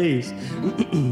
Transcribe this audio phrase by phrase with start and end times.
[0.00, 0.32] place.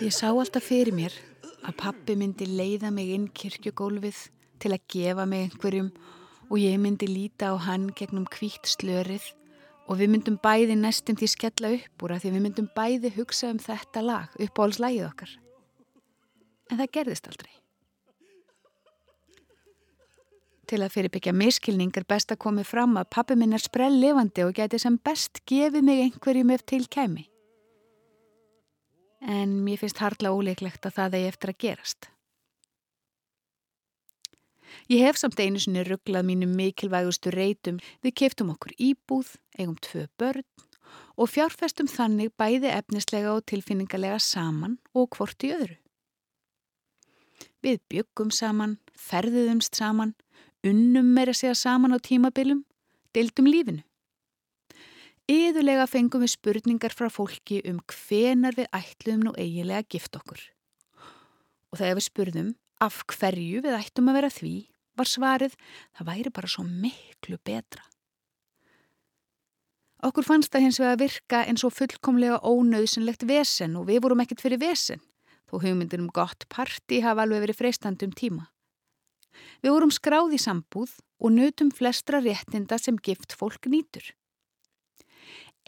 [0.00, 1.12] Ég sá alltaf fyrir mér
[1.60, 4.16] að pappi myndi leiða mig inn kirkjugólfið
[4.62, 5.90] til að gefa mig einhverjum
[6.48, 9.26] og ég myndi líta á hann gegnum kvítt slörið
[9.92, 13.50] og við myndum bæði næstum því skella upp úr að því við myndum bæði hugsa
[13.52, 15.34] um þetta lag upp á alls lagið okkar.
[16.72, 17.52] En það gerðist aldrei.
[20.64, 24.48] Til að fyrirbyggja miskilning er best að komi fram að pappi minn er sprell levandi
[24.48, 27.29] og geti sem best gefið mig einhverjum ef til kemi
[29.20, 32.10] en mér finnst hardla óleiklegt að það eigi eftir að gerast.
[34.90, 40.06] Ég hef samt einu sinni rugglað mínum mikilvægustu reytum við keftum okkur íbúð, eigum tvö
[40.18, 40.46] börn
[41.20, 45.76] og fjárfestum þannig bæði efnislega og tilfinningarlega saman og hvort í öðru.
[47.60, 50.14] Við byggum saman, ferðuðumst saman,
[50.64, 52.64] unnum meira segja saman á tímabilum,
[53.12, 53.84] deildum lífinu.
[55.30, 60.40] Íðulega fengum við spurningar frá fólki um hvenar við ætluðum nú eiginlega að gifta okkur.
[61.70, 62.48] Og þegar við spurðum
[62.82, 64.54] af hverju við ættum að vera því,
[64.98, 65.54] var svarið
[65.94, 67.86] það væri bara svo miklu betra.
[70.02, 74.24] Okkur fannst það hins vega að virka eins og fullkomlega ónauðsynlegt vesen og við vorum
[74.24, 75.02] ekkert fyrir vesen,
[75.46, 78.48] þó hugmyndir um gott parti hafa alveg verið freistandum tíma.
[79.62, 84.16] Við vorum skráð í sambúð og nutum flestra réttinda sem gift fólk nýtur.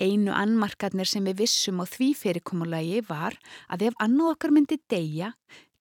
[0.00, 3.36] Einu annmarkarnir sem við vissum á því fyrirkomulagi var
[3.68, 5.34] að ef annað okkar myndi deyja,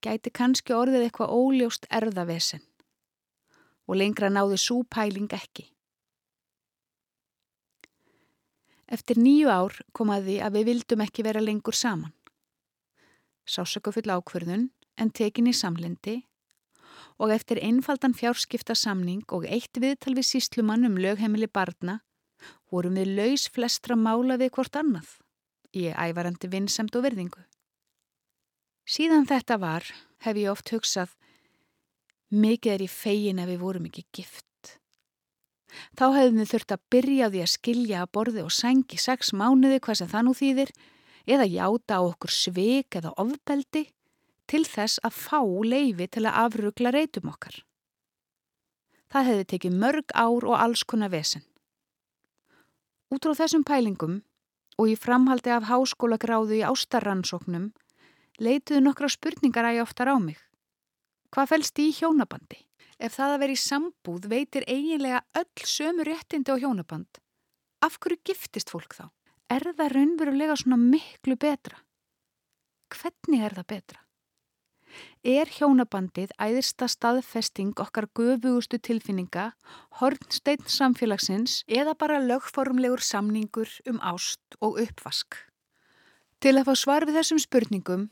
[0.03, 2.63] gæti kannski orðið eitthvað óljóst erðavesen.
[3.87, 5.69] Og lengra náðu súpæling ekki.
[8.91, 12.11] Eftir nýju ár kom að því að við vildum ekki vera lengur saman.
[13.47, 14.67] Sásökufull ákverðun
[14.99, 16.19] en tekin í samlendi
[17.21, 22.01] og eftir einfaldan fjárskipta samning og eitt viðtal við síslumann um lögheimili barna
[22.71, 25.09] vorum við laus flestra mála við hvort annað,
[25.75, 27.43] í ævarandi vinsamt og verðingu.
[28.87, 29.85] Síðan þetta var,
[30.23, 31.11] hef ég oft hugsað,
[32.31, 34.47] mikið er í fegin að við vorum ekki gift.
[35.95, 39.31] Þá hefðum við þurft að byrja á því að skilja að borði og sengi sex
[39.31, 40.71] mánuði hvað sem það nú þýðir,
[41.27, 43.85] eða játa á okkur sveik eða ofbeldi
[44.51, 47.61] til þess að fá leifi til að afrugla reytum okkar.
[49.11, 51.43] Það hefði tekið mörg ár og alls konar vesen.
[53.11, 54.21] Út á þessum pælingum
[54.79, 57.71] og í framhaldi af háskólagráðu í ástarrannsóknum
[58.39, 60.39] leituðu nokkra spurningar að ég oftar á mig.
[61.31, 62.59] Hvað fælst í hjónabandi?
[63.01, 67.19] Ef það að vera í sambúð veitir eiginlega öll sömu réttindi á hjónaband.
[67.81, 69.09] Af hverju giftist fólk þá?
[69.51, 71.81] Er það raunverulega svona miklu betra?
[72.91, 73.99] Hvernig er það betra?
[75.21, 79.51] Er hjónabandið æðista staðfesting okkar göfugustu tilfinninga,
[79.99, 85.37] hornsteinn samfélagsins eða bara lögformlegur samningur um ást og uppvask?
[86.41, 88.07] Til að fá svar við þessum spurningum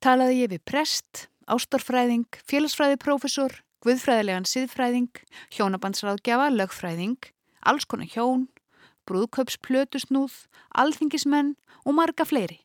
[0.00, 5.12] talaði ég við prest, ástarfræðing, félagsfræðiprófessor, guðfræðilegan siðfræðing,
[5.52, 7.30] hjónabandsráðgjafa, lögfræðing,
[7.68, 8.48] alls konar hjón,
[9.04, 12.62] brúðköpsplötusnúð, alþingismenn og marga fleiri.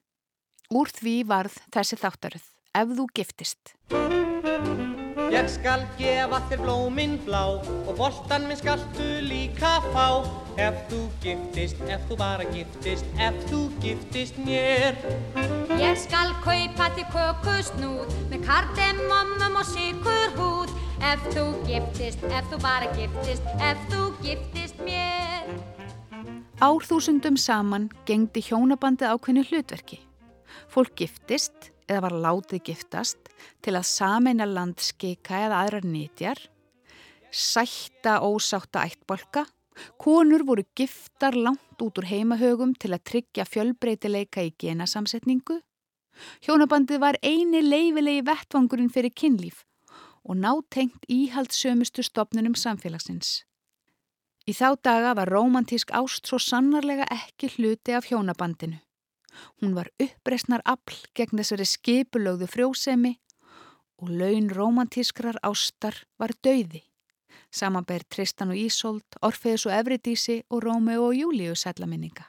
[0.72, 3.76] Úr því varð þessi þáttaröð ef þú giftist.
[5.36, 10.24] Ég skal gefa þér blóminn blá og boltan minn skaltu líka fá
[10.56, 14.96] Ef þú giftist, ef þú bara giftist, ef þú giftist mér
[15.82, 20.74] Ég skal kaupa þér kökusnúð með kardemommum og sykur húð
[21.04, 25.52] Ef þú giftist, ef þú bara giftist, ef þú giftist mér
[26.64, 30.00] Árþúsundum saman gengdi hjónabandi ákveðinu hlutverki.
[30.72, 33.30] Fólk giftist eða var látið giftast
[33.64, 36.40] til að sameina landskika eða aðrar nýtjar,
[37.32, 39.46] sætta ósátta ættbolka,
[40.00, 45.60] konur voru giftar langt út úr heimahögum til að tryggja fjölbreytileika í genasamsetningu,
[46.48, 49.66] hjónabandið var eini leifilegi vettvangurinn fyrir kynlíf
[50.26, 53.44] og nátengt íhaldsömustu stopnunum samfélagsins.
[54.50, 58.80] Í þá daga var romantísk ást svo sannarlega ekki hluti af hjónabandinu
[59.62, 63.16] Hún var uppreysnar afl gegn þessari skipulögðu frjósemi
[64.02, 66.84] og laun romantískrar ástar var dauði.
[67.52, 72.26] Samanber Tristan og Ísold, Orfeus og Evridísi og Rómeu og Júliu sætlaminninga.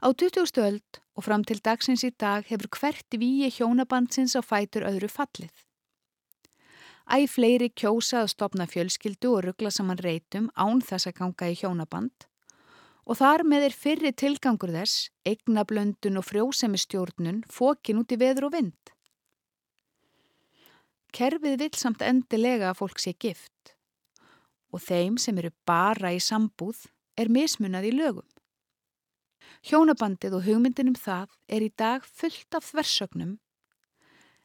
[0.00, 0.58] Á 20.
[0.58, 5.52] öld og fram til dagsins í dag hefur hvert víi hjónabandsins á fætur öðru fallið.
[7.10, 11.58] Æ fleiri kjósa að stopna fjölskyldu og ruggla saman reytum án þess að ganga í
[11.58, 12.29] hjónaband
[13.10, 18.54] og þar með er fyrri tilgangur þess, eignablöndun og frjósemistjórnun fókin út í veður og
[18.54, 18.92] vind.
[21.10, 23.74] Kerfið vil samt endilega að fólk sé gift
[24.70, 26.84] og þeim sem eru bara í sambúð
[27.18, 28.28] er mismunað í lögum.
[29.66, 33.38] Hjónabandið og hugmyndin um það er í dag fullt af þversögnum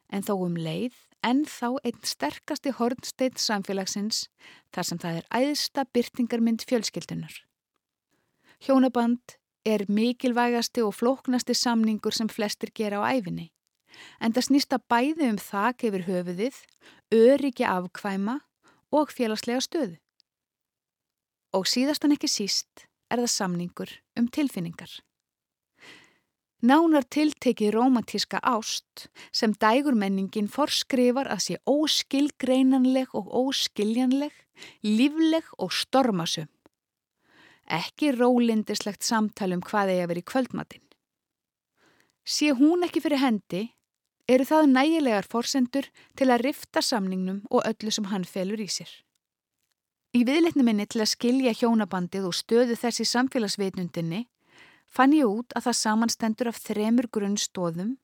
[0.10, 4.26] en þó um leið en þá einn sterkasti hornsteitt samfélagsins
[4.74, 7.46] þar sem það er æðsta byrtingarmynd fjölskyldunar.
[8.62, 13.50] Hjónaband er mikilvægasti og flóknasti samningur sem flestir gera á æfinni
[14.20, 16.58] en það snýsta bæði um þak yfir höfuðið,
[17.16, 18.40] öryggi afkvæma
[18.96, 19.98] og félagslega stöðu.
[21.56, 24.92] Og síðastan ekki síst er það samningur um tilfinningar.
[26.66, 29.06] Nánar tiltekið romantíska ást
[29.36, 34.34] sem dægurmenningin forskrifar að sé óskilgreinanleg og óskiljanleg,
[34.82, 36.50] lífleg og stormasum.
[37.66, 40.84] Ekki rólindislegt samtal um hvað eigi að vera í kvöldmatinn.
[42.26, 43.64] Sé hún ekki fyrir hendi,
[44.30, 48.90] eru það nægilegar forsendur til að rifta samningnum og öllu sem hann felur í sér.
[50.16, 54.26] Í viðleitni minni til að skilja hjónabandið og stöðu þessi samfélagsveitnundinni
[54.88, 57.96] fann ég út að það samanstendur af þremur grunnstóðum.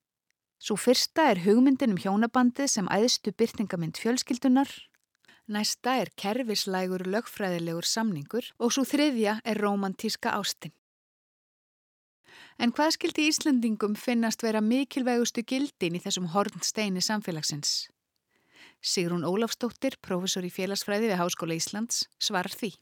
[0.62, 4.68] Svo fyrsta er hugmyndin um hjónabandið sem æðstu byrtingamind fjölskyldunar,
[5.52, 10.74] næsta er kerfislægur lögfræðilegur samningur og svo þriðja er romantíska ástinn.
[12.58, 17.88] En hvað skildi Íslandingum finnast vera mikilvægustu gildin í þessum hornsteini samfélagsins?
[18.82, 22.74] Sigrún Ólafstóttir, professor í félagsfræði við Háskóla Íslands, svarar því.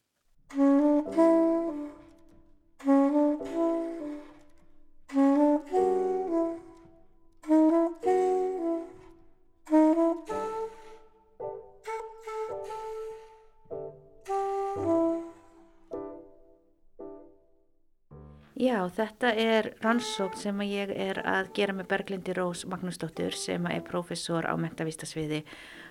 [18.96, 24.46] Þetta er rannsókn sem ég er að gera með Berglindi Rós Magnúsdóttur sem er professor
[24.48, 25.42] á mentavistasviði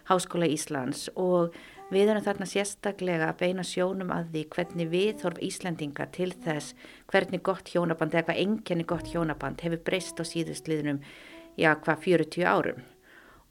[0.10, 1.56] Háskóla Íslands og
[1.94, 6.76] við erum þarna sérstaklega að beina sjónum að því hvernig við þorf Íslandinga til þess
[7.12, 11.02] hvernig gott hjónaband eða hvað enginni gott hjónaband hefur breyst á síðustliðnum,
[11.58, 12.86] já, hvað 40 árum.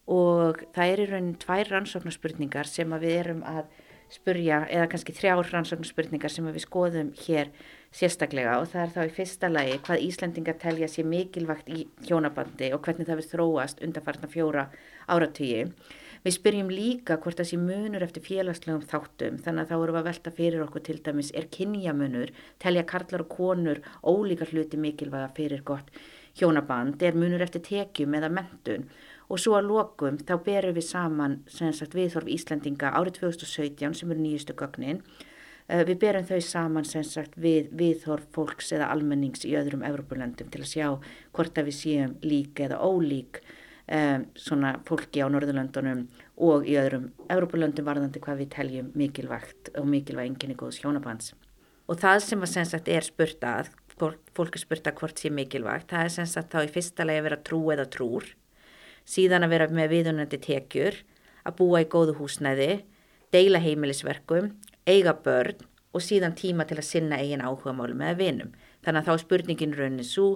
[0.08, 3.68] Og það er í raunin tvær rannsóknarspurningar sem við erum að
[4.12, 7.52] spurja, eða kannski þrjár rannsóknarspurningar sem við skoðum hér
[7.94, 12.72] sérstaklega og það er þá í fyrsta lagi hvað Íslandingar telja sér mikilvægt í hjónabandi
[12.76, 14.68] og hvernig það við þróast undarfarna fjóra
[15.08, 15.64] áratígi.
[16.24, 20.08] Við spyrjum líka hvort það sé munur eftir félagslegum þáttum þannig að þá eru að
[20.08, 25.62] velta fyrir okkur til dæmis er kynjamunur, telja karlar og konur ólíkar hluti mikilvæga fyrir
[25.64, 25.92] gott
[26.38, 28.88] hjónaband, er munur eftir tekjum eða mentun
[29.28, 34.24] og svo að lokum þá berum við saman sagt, viðþorf Íslandinga árið 2017 sem eru
[34.24, 35.02] nýjustu gögnin
[35.68, 40.62] Eh, við berum þau saman sagt við viðhorf fólks eða almennings í öðrum Evrópulöndum til
[40.64, 40.86] að sjá
[41.36, 43.42] hvort að við séum lík eða ólík
[43.92, 46.06] um, svona fólki á Norðurlöndunum
[46.40, 51.34] og í öðrum Evrópulöndum varðandi hvað við teljum mikilvægt og mikilvæg enginni góðs hjónabands.
[51.84, 53.68] Og það sem að sem sagt er spurt að,
[54.00, 57.20] fólk er spurt að hvort sé mikilvægt, það er sem sagt þá í fyrsta lagi
[57.20, 58.32] að vera trú eða trúr,
[59.08, 61.00] síðan að vera með viðunandi tekjur,
[61.48, 62.82] að búa í góðu húsnæði,
[63.32, 64.52] deila heimilisverkum
[64.88, 65.64] eiga börn
[65.96, 68.52] og síðan tíma til að sinna eigin áhuga málum eða vinum.
[68.84, 70.28] Þannig að þá spurningin raunin svo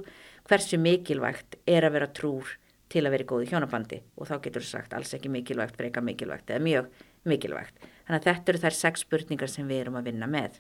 [0.49, 2.57] hversu mikilvægt er að vera trúr
[2.93, 6.03] til að vera í góði hjónabandi og þá getur þú sagt alls ekki mikilvægt, freka
[6.05, 6.91] mikilvægt eða mjög
[7.29, 7.79] mikilvægt.
[8.07, 10.59] Þannig að þetta eru þær sex spurningar sem við erum að vinna með.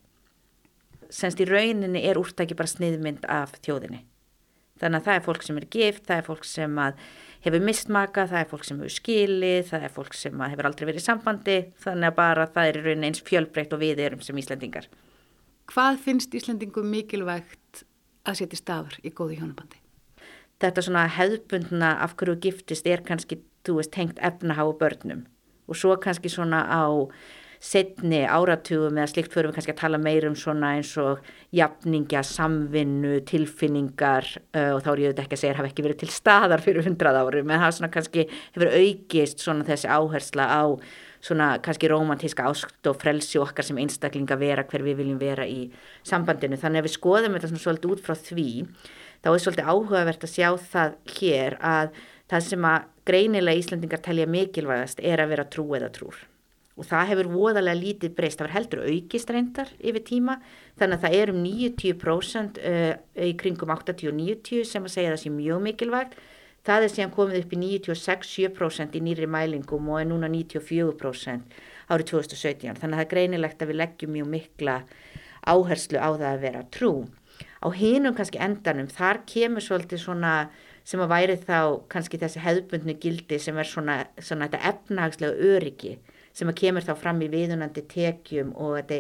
[1.12, 4.04] Senst í rauninni er úrtæki bara sniðmynd af þjóðinni.
[4.81, 6.78] Þannig að það er fólk sem er gift, það er fólk sem
[7.42, 11.06] hefur mistmaka, það er fólk sem hefur skilið, það er fólk sem hefur aldrei verið
[11.06, 14.88] sambandi, þannig að bara það er í rauninni eins fjölbreytt og við erum sem Íslandingar.
[15.72, 17.84] Hvað finnst Íslandingum mikilvægt
[18.28, 19.78] að setja staður í góði hjónabandi?
[20.62, 25.26] Þetta svona hefðbundna af hverju giftist er kannski, þú veist, hengt efnahá börnum
[25.70, 26.87] og svo kannski svona á
[27.62, 31.23] setni áratugum eða slikt fyrir við kannski að tala meir um svona eins og
[31.54, 34.26] jafningja, samvinnu, tilfinningar
[34.57, 36.11] uh, og þá er ég auðvitað ekki að segja að það hef ekki verið til
[36.16, 38.26] staðar fyrir hundrað árum en það svona kannski
[38.57, 40.64] hefur aukist svona þessi áhersla á
[41.23, 45.69] svona kannski romantíska ást og frelsi okkar sem einstaklinga vera hver við viljum vera í
[46.09, 46.59] sambandinu.
[46.59, 48.49] Þannig að við skoðum þetta svona svolítið út frá því,
[49.23, 51.95] þá er svolítið áhugavert að sjá það hér að
[52.33, 56.19] það sem að greinilega Íslandingar telja mikilvægast er að vera trú eða trúr.
[56.81, 60.38] Og það hefur voðalega lítið breyst, það var heldur aukist reyndar yfir tíma,
[60.81, 62.93] þannig að það er um 90% uh,
[63.29, 66.17] í kringum 80-90 sem að segja það sé mjög mikilvægt
[66.62, 71.57] Það er síðan komið upp í 96-7% í nýri mælingum og er núna 94%
[71.91, 72.76] árið 2017.
[72.79, 74.76] Þannig að það er greinilegt að við leggjum mjög mikla
[75.43, 76.93] áherslu á það að vera trú.
[77.59, 80.37] Á hinum kannski endanum, þar kemur svolítið svona
[80.87, 81.59] sem að væri þá
[81.91, 85.97] kannski þessi hefðbundnu gildi sem er svona, svona þetta efnahagslega öryggi
[86.32, 88.92] sem að kemur þá fram í viðunandi tekjum og,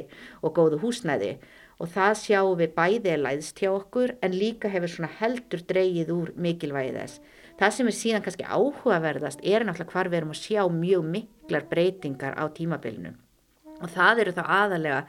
[0.42, 1.36] og góðu húsnæði
[1.82, 6.30] og það sjáum við bæðið læðst hjá okkur en líka hefur svona heldur dreyið úr
[6.38, 7.20] mikilvægið þess.
[7.58, 11.68] Það sem er síðan kannski áhugaverðast er náttúrulega hvar við erum að sjá mjög miklar
[11.70, 13.16] breytingar á tímabilinu
[13.82, 15.00] og það eru þá aðalega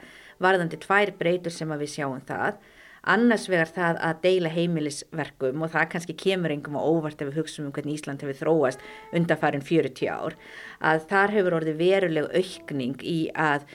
[0.42, 2.58] varðandi tvær breytur sem við sjáum það.
[3.04, 7.42] Annars vegar það að deila heimilisverkum og það kannski kemur engum og óvart ef við
[7.42, 10.38] hugsaum um hvernig Ísland hefur þróast undanfærin 40 ár
[10.80, 13.68] að þar hefur orðið veruleg aukning í að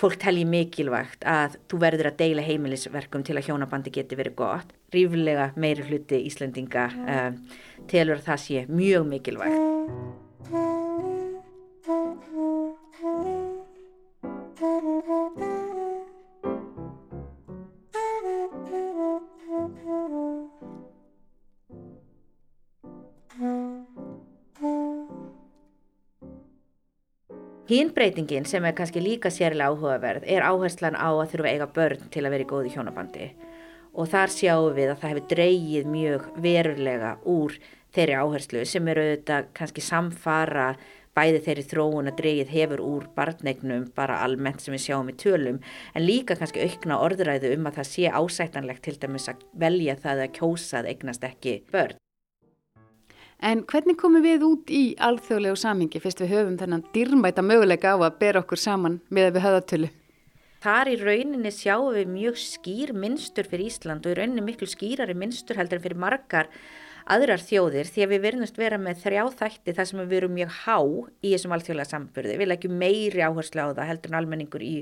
[0.00, 4.74] fólk telji mikilvægt að þú verður að deila heimilisverkum til að hjónabandi geti verið gott.
[4.94, 7.38] Ríflega meiri hluti Íslandinga um,
[7.90, 9.62] telur að það sé mjög mikilvægt.
[27.74, 32.20] Hínbreytingin sem er kannski líka sérlega áhugaverð er áherslan á að þurfa eiga börn til
[32.22, 33.24] að vera í góði hjónabandi
[33.98, 37.56] og þar sjáum við að það hefur dreyið mjög verulega úr
[37.96, 40.68] þeirri áherslu sem eru auðvitað kannski samfara
[41.18, 45.58] bæði þeirri þróun að dreyið hefur úr barnegnum bara almennt sem við sjáum í tölum
[45.94, 50.26] en líka kannski aukna orðræðu um að það sé ásættanlegt til dæmis að velja það
[50.28, 51.98] að kjósað eignast ekki börn.
[53.44, 58.00] En hvernig komum við út í alþjóðlegu samingi fyrst við höfum þennan dýrmæta möguleika á
[58.00, 59.90] að bera okkur saman með að við höfðatölu?
[60.64, 65.12] Þar í rauninni sjáum við mjög skýr minnstur fyrir Ísland og í rauninni miklu skýrari
[65.12, 66.48] minnstur heldur en fyrir margar
[67.04, 70.54] aðrar þjóðir því að við verðumst vera með þrjá þætti þar sem við verum mjög
[70.62, 70.78] há
[71.20, 72.36] í þessum alþjóðlega samfyrði.
[72.40, 74.74] Við leggjum meiri áherslu á það heldur en almenningur í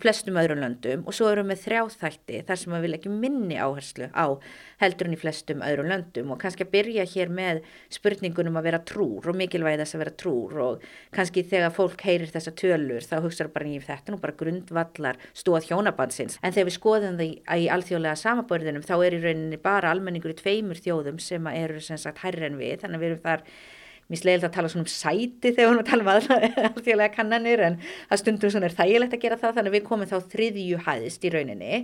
[0.00, 4.08] flestum öðrum löndum og svo erum við þrjá þætti þar sem við leggjum minni áherslu
[4.16, 4.40] á
[4.82, 6.32] heldur en í flestum öðrum löndum.
[6.34, 10.14] Og kannski að byrja hér með spurningunum að vera trúr og mikilvægi þess að vera
[10.24, 10.56] trúr.
[10.66, 15.20] Og kannski þegar fólk heyrir þessa tölur þá hugsaður bara nýjum þetta nú bara grundvallar
[15.36, 19.92] stóð hjónabansins en þegar við skoðum það í, alþjóðlega samabörðinum þá er í rauninni bara
[19.92, 22.80] almenningur í tveimur þjóðum sem er eru sem sagt hærri en við.
[22.82, 23.44] Þannig að við erum þar
[24.06, 27.62] Mér slegilegt að tala svona um sæti þegar við erum að tala um aðlæðilega kannanir
[27.66, 30.82] en það stundum svona er þægilegt að gera það þannig að við komum þá þriðju
[30.86, 31.80] hæðist í rauninni.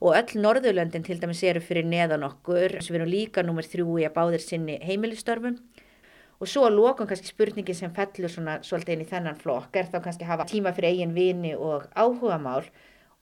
[0.00, 3.98] Og öll Norðurlöndin til dæmis eru fyrir neðan okkur sem við erum líka nummer þrjú
[4.00, 5.58] í að báðir sinni heimilistörfum.
[6.40, 9.88] Og svo að lokum kannski spurningin sem fellur svona svolítið inn í þennan flokk er
[9.92, 12.64] þá kannski að hafa tíma fyrir eigin vini og áhuga mál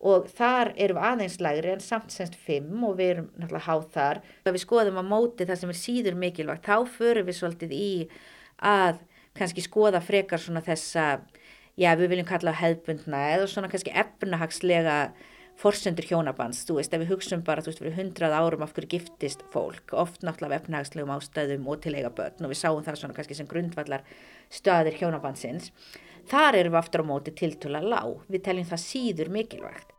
[0.05, 4.23] og þar erum aðeins lægri en samt semst 5 og við erum náttúrulega háð þar.
[4.43, 7.89] Þegar við skoðum að móti það sem er síður mikilvægt, þá förum við svolítið í
[8.65, 9.03] að
[9.39, 11.21] kannski skoða frekar svona þessa,
[11.81, 14.99] já við viljum kalla hefðbundna eða svona kannski efnahagslega
[15.61, 18.91] forsendur hjónabands, þú veist, ef við hugsun bara, þú veist, fyrir hundrað árum af hverju
[18.97, 23.19] giftist fólk, oft náttúrulega efnahagslegum ástæðum og til eiga börn og við sáum það svona
[23.19, 24.03] kannski sem grundvallar
[24.51, 25.71] stöðir hjónabandsins.
[26.31, 29.94] Þar erum við aftur á móti tiltúla lág, við teljum það síður mikilvægt.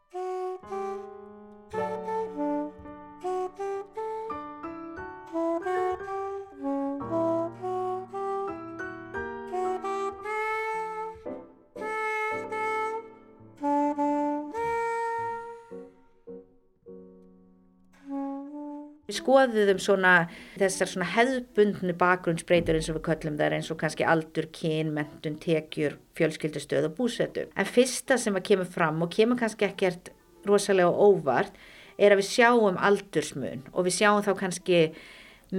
[19.25, 20.11] Skoðum svona
[20.59, 25.39] þessar svona hefðbundnu bakgrunnsbreytur eins og við köllum þar eins og kannski aldur, kyn, mentun,
[25.41, 27.47] tekjur, fjölskyldustöð og búsettu.
[27.57, 30.13] En fyrsta sem að kemur fram og kemur kannski ekkert
[30.45, 31.57] rosalega óvart
[31.97, 34.81] er að við sjáum aldursmun og við sjáum þá kannski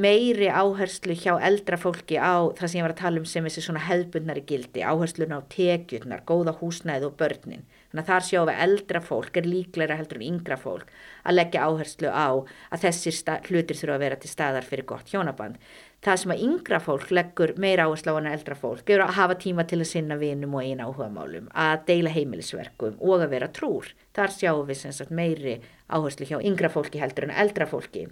[0.03, 3.63] meiri áherslu hjá eldra fólki á það sem ég var að tala um sem þessi
[3.65, 7.65] svona hefðbundnari gildi, áherslun á tekjurnar, góða húsnæð og börnin.
[7.91, 11.65] Þannig að þar sjáum við eldra fólk er líklæra heldur en yngra fólk að leggja
[11.67, 15.61] áherslu á að þessir hlutir þurfa að vera til staðar fyrir gott hjónaband.
[16.05, 19.39] Það sem að yngra fólk leggur meira áherslu á hana eldra fólk er að hafa
[19.43, 23.49] tíma til að sinna vinum og eina áhuga málum, að deila heimilisverkum og að vera
[23.49, 23.95] trúr.
[24.15, 28.11] Þar sjáum við meiri áherslu hjá yngra fólki heldur en eldra fólki.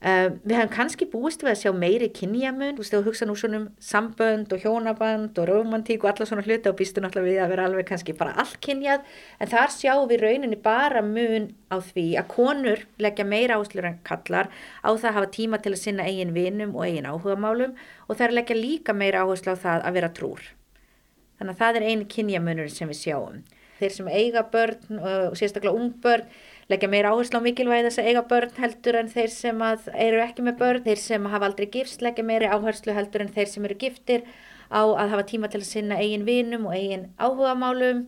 [0.00, 3.34] Uh, við hefum kannski búist við að sjá meiri kynjamun, þú veist, þú hugsa nú
[3.36, 7.40] svona um sambönd og hjónaband og romantík og alla svona hluti og býstu náttúrulega við
[7.44, 9.04] að vera alveg kannski bara allt kynjað,
[9.36, 13.98] en þar sjáum við rauninni bara mun á því að konur leggja meira áslur en
[14.08, 14.48] kallar
[14.80, 17.74] á það að hafa tíma til að sinna eigin vinum og eigin áhugamálum
[18.08, 20.40] og það er leggja líka meira áherslu á það að vera trúr.
[21.36, 23.44] Þannig að það er eini kynjamunur sem við sjáum.
[23.80, 26.24] Þeir sem eiga börn og sérstaklega ung börn
[26.70, 30.44] leggja meira áherslu á mikilvægi þess að eiga börn heldur en þeir sem eru ekki
[30.46, 33.78] með börn, þeir sem hafa aldrei gifst leggja meira áherslu heldur en þeir sem eru
[33.80, 34.26] giftir
[34.70, 38.04] á að hafa tíma til að sinna eigin vinum og eigin áhugamálum,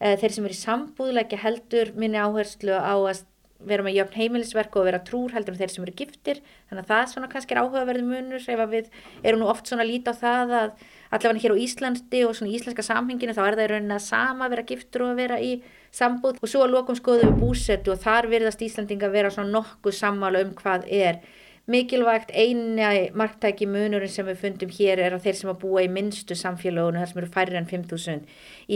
[0.00, 3.22] eh, þeir sem eru í sambúð leggja heldur minni áherslu á að
[3.60, 6.40] vera með jöfn heimilisverk og vera trúr heldur en þeir sem eru giftir,
[6.70, 8.88] þannig að það svona kannski er áhugaverði munur ef við
[9.22, 10.70] erum nú oft svona lítið á það að
[11.10, 14.46] allavega hér á Íslandi og svona íslenska samhenginu þá er það í rauninni að sama
[14.46, 15.52] að vera giftur og að vera í
[15.94, 16.40] sambúð.
[16.40, 20.44] Og svo að lokum skoðum við búsettu og þar virðast Íslandinga vera svona nokkuð sammála
[20.44, 21.22] um hvað er
[21.70, 22.30] mikilvægt.
[22.34, 26.34] Eini marktæki munurinn sem við fundum hér er að þeir sem að búa í minnstu
[26.38, 28.24] samfélagunum þar sem eru færri en 5.000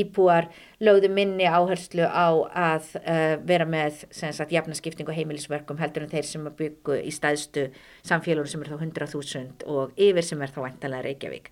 [0.03, 0.49] íbúar
[0.85, 4.05] lögðu minni áherslu á að uh, vera með
[4.53, 7.69] jafnaskipting og heimilisverkum heldur en þeir sem að byggu í staðstu
[8.07, 11.51] samfélagunum sem eru þá 100.000 og yfir sem er þá vantanlega Reykjavík.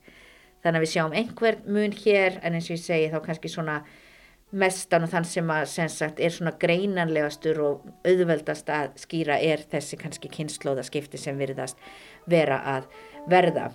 [0.63, 3.81] Þannig að við sjáum einhver mun hér en eins og ég segi þá kannski svona
[4.53, 9.65] mestan og þann sem að sem sagt, er svona greinanlegastur og auðveldast að skýra er
[9.73, 11.81] þessi kannski kynnslóðaskipti sem virðast
[12.31, 12.91] vera að
[13.33, 13.71] verða.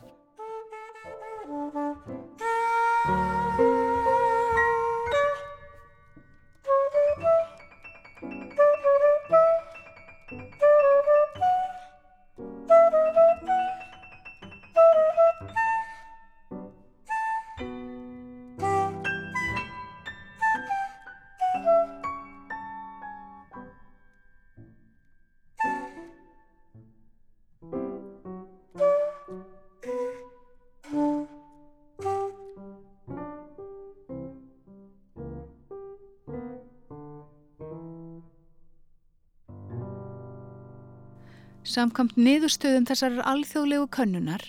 [41.78, 44.42] Samkvæmt niðurstöðum þessar alþjóðlegu könnunar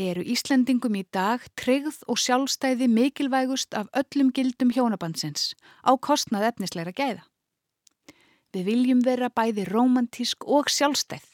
[0.00, 5.50] eru Íslendingum í dag tryggð og sjálfstæði mikilvægust af öllum gildum hjónabandsins
[5.84, 7.26] á kostnað efnisleira gæða.
[8.56, 11.26] Við viljum vera bæði romantísk og sjálfstæð.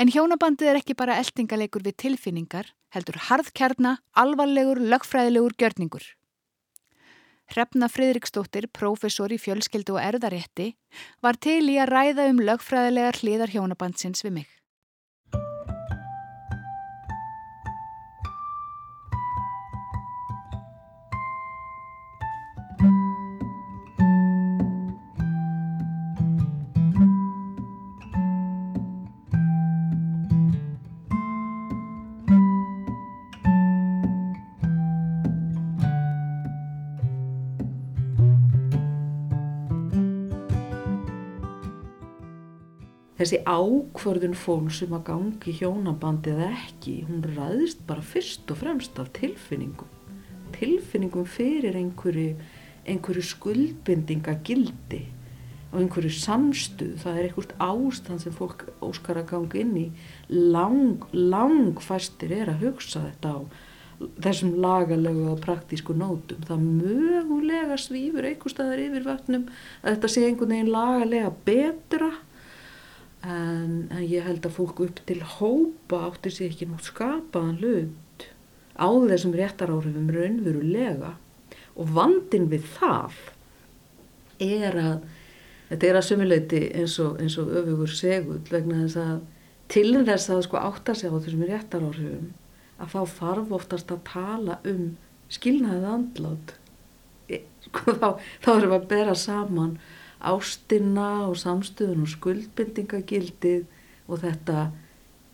[0.00, 6.08] En hjónabandið er ekki bara eldingalegur við tilfinningar, heldur harðkjarna, alvarlegur, lögfræðilegur gjörningur.
[7.52, 10.72] Hrefna Fridriksdóttir, prófessor í fjölskyldu og erðarétti,
[11.22, 14.53] var til í að ræða um lögfræðilegar hliðar hjónabandsins við mig.
[43.24, 49.08] Þessi ákvörðun fólk sem að gangi hjónabandið ekki, hún ræðist bara fyrst og fremst af
[49.16, 49.88] tilfinningum.
[50.52, 52.34] Tilfinningum fyrir einhverju,
[52.84, 55.00] einhverju skuldbindingagildi
[55.72, 56.98] og einhverju samstuð.
[57.00, 59.86] Það er einhvert ástand sem fólk óskar að ganga inn í.
[60.28, 63.38] Lang, lang fæstir er að hugsa þetta á
[64.20, 66.44] þessum lagalegu og praktísku nótum.
[66.44, 69.48] Það mögulega svífur einhver staðar yfir vatnum
[69.80, 72.12] að þetta sé einhvern veginn lagalega betra
[73.24, 78.28] en, en ég held að fólk upp til hópa átti sér ekki nú skapaðan hlut
[78.76, 81.14] á þessum réttaráhrifum raunverulega.
[81.74, 83.16] Og vandin við það
[84.42, 84.96] er að
[85.68, 89.22] þetta er að sumuleiti eins og, eins og öfugur segull vegna þess að
[89.72, 92.32] til þess að sko átta sig á þessum réttaráhrifum
[92.82, 94.84] að þá þarf oftast að tala um
[95.32, 96.54] skilnaðið andlátt
[97.30, 98.08] e, sko, þá,
[98.44, 99.76] þá erum við að bera saman
[100.20, 103.64] ástina og samstöðun og skuldbindingagildið
[104.08, 104.66] og þetta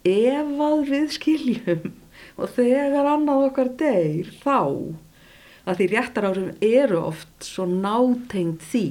[0.06, 1.88] ef að við skiljum
[2.40, 4.60] og þegar annað okkar deyr þá.
[5.68, 8.86] Að því réttar árum eru oft svo nátengt því.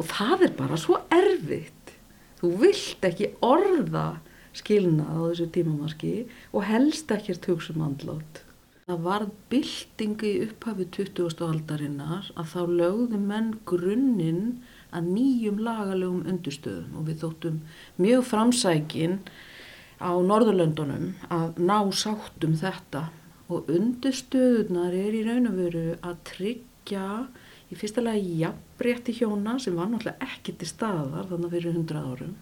[0.00, 1.92] Og það er bara svo erfitt.
[2.40, 4.08] Þú vilt ekki orða
[4.56, 6.16] skilnað á þessu tímamarki
[6.54, 8.44] og helst ekkert hugsa um andlátt
[8.84, 11.38] Það var byltingi upphafi 20.
[11.46, 14.42] aldarinnar að þá lögðu menn grunninn
[14.94, 17.58] að nýjum lagalegum undurstöðum og við þóttum
[18.00, 19.18] mjög framsækin
[19.98, 23.08] á Norðurlöndunum að ná sáttum þetta.
[23.52, 27.08] Og undurstöðunar er í raun og veru að tryggja
[27.70, 32.34] í fyrsta lagi jafnbrétti hjóna sem var náttúrulega ekki til staðar þannig fyrir hundra árum.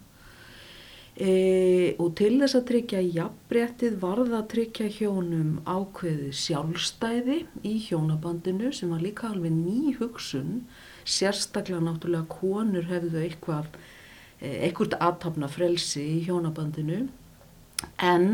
[1.13, 8.73] E, og til þess að tryggja jafnbrettið varða að tryggja hjónum ákveðið sjálfstæði í hjónabandinu
[8.73, 10.63] sem var líka alveg ný hugsun
[11.05, 13.73] sérstaklega náttúrulega konur hefðu eitthvað
[14.43, 17.05] eitthvað aðtapna frelsi í hjónabandinu.
[18.03, 18.25] En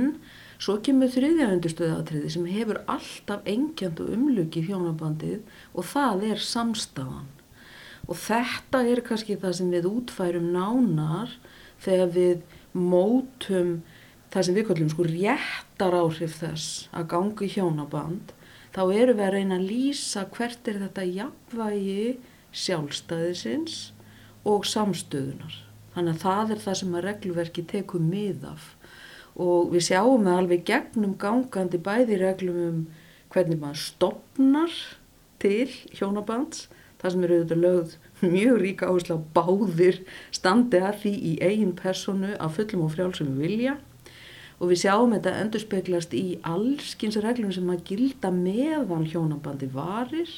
[0.61, 5.43] svo kemur þriðja undirstöðatriði sem hefur alltaf engjand og umluki hjónabandið
[5.75, 7.29] og það er samstafan
[8.09, 11.35] og þetta er kannski það sem við útfærum nánar
[11.85, 13.75] þegar við mótum
[14.33, 18.33] það sem við kallum sko réttar áhrif þess að gangi hjónaband.
[18.73, 22.09] Þá eru við að reyna að lýsa hvert er þetta jafnvægi
[22.53, 23.79] sjálfstæðisins
[24.49, 25.59] og samstöðunar.
[25.95, 28.71] Þannig að það er það sem að regluverki tekur mið af.
[29.39, 32.81] Og við sjáum það alveg gegnum gangandi bæði reglum um
[33.33, 34.75] hvernig maður stopnar
[35.43, 36.67] til hjónabands
[36.99, 37.97] það sem eru auðvitað lögð
[38.35, 40.01] mjög ríka áherslu á báðir
[40.35, 43.77] standi að því í eigin personu af fullum og frjálsum vilja.
[44.59, 50.33] Og við sjáum þetta endur speglast í allskins reglum sem að gilda meðan hjónabandi varir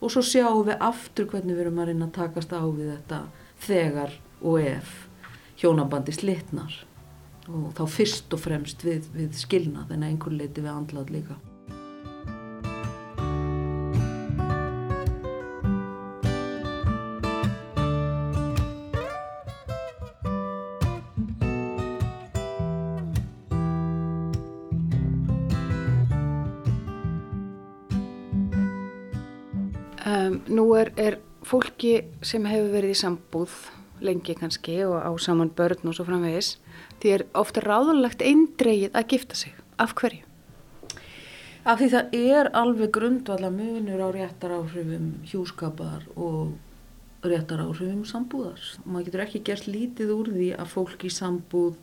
[0.00, 3.20] og svo sjáum við aftur hvernig við erum að reyna að takast á við þetta
[3.64, 4.94] þegar og ef
[5.60, 6.76] hjónabandi slitnar
[7.48, 11.36] og þá fyrst og fremst við, við skilnað en einhver leiti við andlað líka.
[30.84, 31.14] Nú er,
[31.48, 33.52] fólki sem hefur verið í sambúð
[34.04, 36.58] lengi kannski og á saman börn og svo framvegis
[37.00, 39.54] því er ofta ráðanlegt eindreið að gifta sig.
[39.80, 40.20] Af hverju?
[41.64, 46.52] Af því það er alveg grundvalla munur á réttar áhrifum hjúskapar og
[47.24, 48.60] réttar áhrifum sambúðar.
[48.84, 51.80] Maður getur ekki gert lítið úr því að fólk í sambúð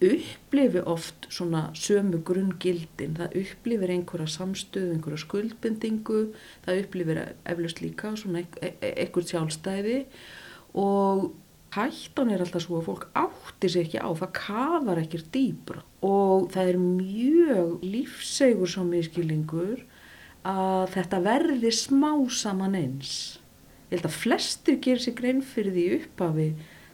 [0.00, 3.18] upplifi oft svona sömu grunngildin.
[3.18, 6.22] Það upplifir einhverja samstöðu, einhverja skuldbendingu,
[6.64, 8.44] það upplifir eflust líka svona
[8.80, 10.00] einhvert sjálfstæði
[10.80, 11.30] og
[11.74, 16.48] hættan er alltaf svo að fólk átti sig ekki á, það kafar ekkert dýbra og
[16.54, 19.84] það er mjög lífsegur sá miskilingur
[20.46, 23.14] að þetta verði smá saman eins.
[23.90, 26.48] Ég held að flestir gerir sig grein fyrir því upphafi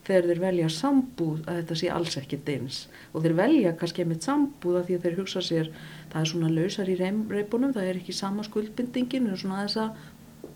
[0.07, 4.27] þegar þeir velja sambúð að þetta sé alls ekkert eins og þeir velja kannski einmitt
[4.27, 5.71] sambúð að því að þeir hugsa sér
[6.13, 10.05] það er svona lausar í reipunum, það er ekki sama skuldbindingin en svona þess að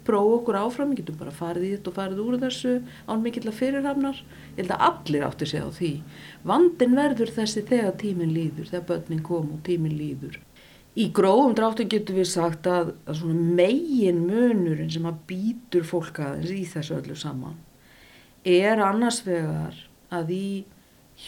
[0.07, 2.75] prófa okkur áfram, við getum bara farið í þetta og farið úr þessu
[3.07, 4.21] án mikill að fyrirhafnar.
[4.57, 5.91] Ég held að allir átti sig á því.
[6.51, 10.39] Vandin verður þessi þegar tíminn líður þegar börnin kom og tíminn líður.
[10.99, 16.55] Í grófum dráttum getur við sagt að, að megin munurinn sem að býtur fólk aðeins
[16.57, 17.59] í þessu öllu saman
[18.45, 19.77] er annars vegar
[20.11, 20.49] að í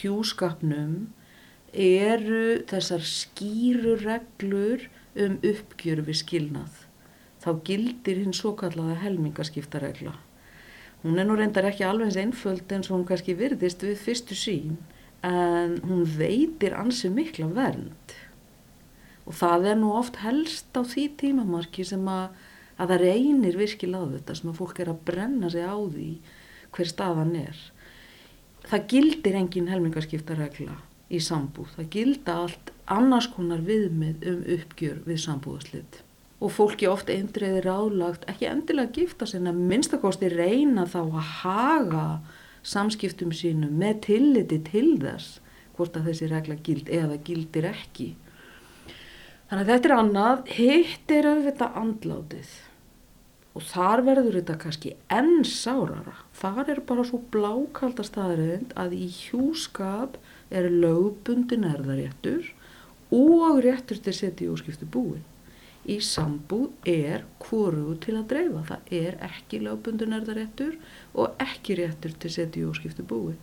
[0.00, 1.12] hjúskapnum
[1.72, 6.72] eru þessar skýru reglur um uppgjöru við skilnað.
[7.42, 10.14] Þá gildir hinn svo kallaða helmingaskiptaregla.
[11.02, 14.36] Hún er nú reyndar ekki alveg eins einföld eins og hún kannski virðist við fyrstu
[14.38, 14.76] sín
[15.26, 18.14] en hún veitir ansið mikla vernd.
[19.26, 22.30] Og það er nú oft helst á því tímamarki sem að,
[22.78, 26.08] að það reynir virkilega á þetta sem að fólk er að brenna sig á því
[26.72, 27.58] hver staðan er.
[28.68, 30.78] Það gildir engin helmingarskiptaregla
[31.12, 31.74] í sambúð.
[31.76, 36.00] Það gilda allt annars konar viðmið um uppgjör við sambúðaslit.
[36.42, 41.00] Og fólki ofta eindriðir álagt ekki endilega að gifta sig en að minnstakosti reyna þá
[41.04, 42.06] að haga
[42.66, 45.38] samskiptum sínum með tilliti til þess
[45.76, 48.12] hvort að þessi regla gild eða gildir ekki.
[49.50, 52.52] Þannig að þetta er annað, hitt er auðvitað andlátið
[53.52, 56.21] og þar verður þetta kannski enn sárara.
[56.42, 60.16] Þar er bara svo blákalda staðrind að í hjúskap
[60.50, 62.48] er lögbundin erðaréttur
[63.14, 65.22] og réttur til setja í óskiptu búin.
[65.86, 68.62] Í sambúð er hvorugu til að dreifa.
[68.70, 70.74] Það er ekki lögbundin erðaréttur
[71.14, 73.38] og ekki réttur til setja í óskiptu búin.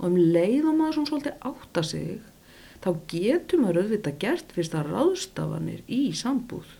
[0.00, 2.24] Og um leið og maður svona svolítið átta sig,
[2.80, 6.72] þá getur maður auðvitað gert fyrst að ráðstafanir í sambúð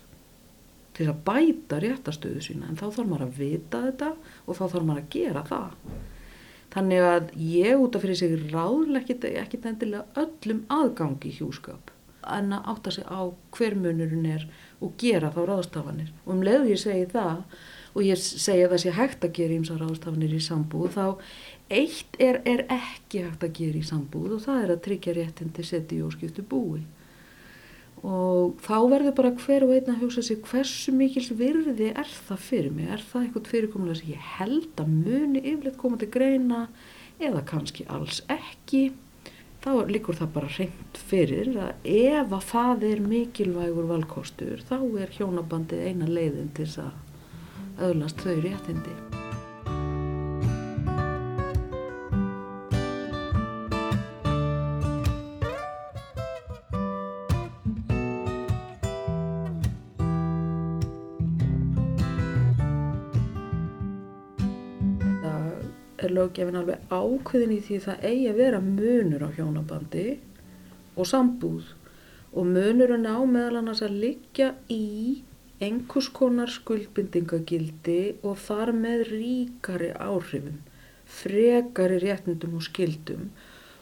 [0.95, 4.11] til að bæta réttastöðu sína en þá þarf maður að vita þetta
[4.45, 5.97] og þá þarf maður að gera það.
[6.75, 11.91] Þannig að ég út af fyrir sig ráðlega ekki endilega öllum aðgangi hjúskap
[12.25, 13.21] en að átta sig á
[13.53, 14.47] hver munurinn er
[14.81, 16.09] og gera þá ráðstafanir.
[16.25, 17.43] Og um leiðu ég segi það
[17.95, 21.05] og ég segi að það sé hægt að gera ímsa ráðstafanir í sambúð þá
[21.69, 25.53] eitt er, er ekki hægt að gera í sambúð og það er að tryggja réttin
[25.55, 26.83] til seti í óskiptu búi
[28.05, 32.43] og þá verður bara hver og einn að hugsa sig hversu mikils virði er það
[32.45, 36.61] fyrir mig, er það eitthvað fyrirkomulega sem ég held að muni yfirleitt koma til greina
[37.17, 38.83] eða kannski alls ekki
[39.65, 45.17] þá líkur það bara reynd fyrir að ef að það er mikilvægur valkostur þá er
[45.17, 49.24] hjónabandið eina leiðin til þess að öðlast þau réttindi.
[66.25, 70.05] Löggefin alveg ákveðin í því það eigi að vera munur á hjónabandi
[70.95, 71.71] og sambúð
[72.35, 75.23] og munurinn á meðal annars að liggja í
[75.63, 80.57] einhvers konar skuldbindingagildi og þar með ríkari áhrifum,
[81.07, 83.29] frekari réttindum og skildum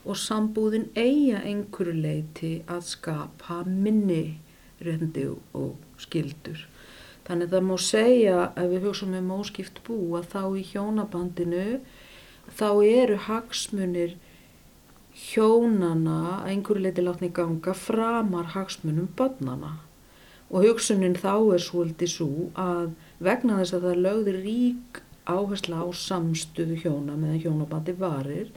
[0.04, 4.38] og sambúðin eiga einhverju leiti að skapa minni
[4.84, 6.68] réttindi og skildur.
[7.24, 11.68] Þannig það má segja ef við hugsaum um óskipt bú að þá í hjónabandinu
[12.52, 14.18] þá eru hagsmunir
[15.14, 19.78] hjónana að einhverju leiti látni ganga framar hagsmunum barnana
[20.50, 25.88] og hugsunin þá er svolítið svo að vegna þess að það lögður rík áhersla á
[25.96, 28.50] samstuðu hjóna meðan hjónabandi varir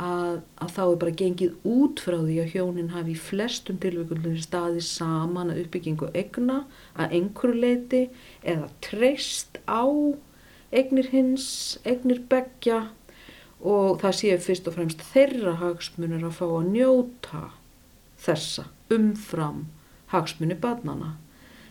[0.00, 4.38] að, að þá er bara gengið út frá því að hjónin hafi í flestum tilvíkullum
[4.40, 6.62] staði saman að uppbyggingu egna
[6.96, 8.02] að einhverju leiti
[8.42, 9.84] eða treyst á
[10.70, 12.88] egnir hins, egnir begja
[13.60, 17.42] og það sé fyrst og fremst þeirra hagsmunir að fá að njóta
[18.20, 19.66] þessa umfram
[20.12, 21.14] hagsmunni barnana.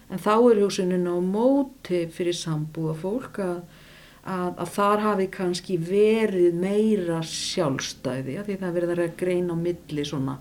[0.10, 3.58] En þá er hugsunin á móti fyrir sambúða fólk að,
[4.24, 9.58] að, að þar hafi kannski verið meira sjálfstæði, að því það verður að greina á
[9.60, 10.40] milli svona,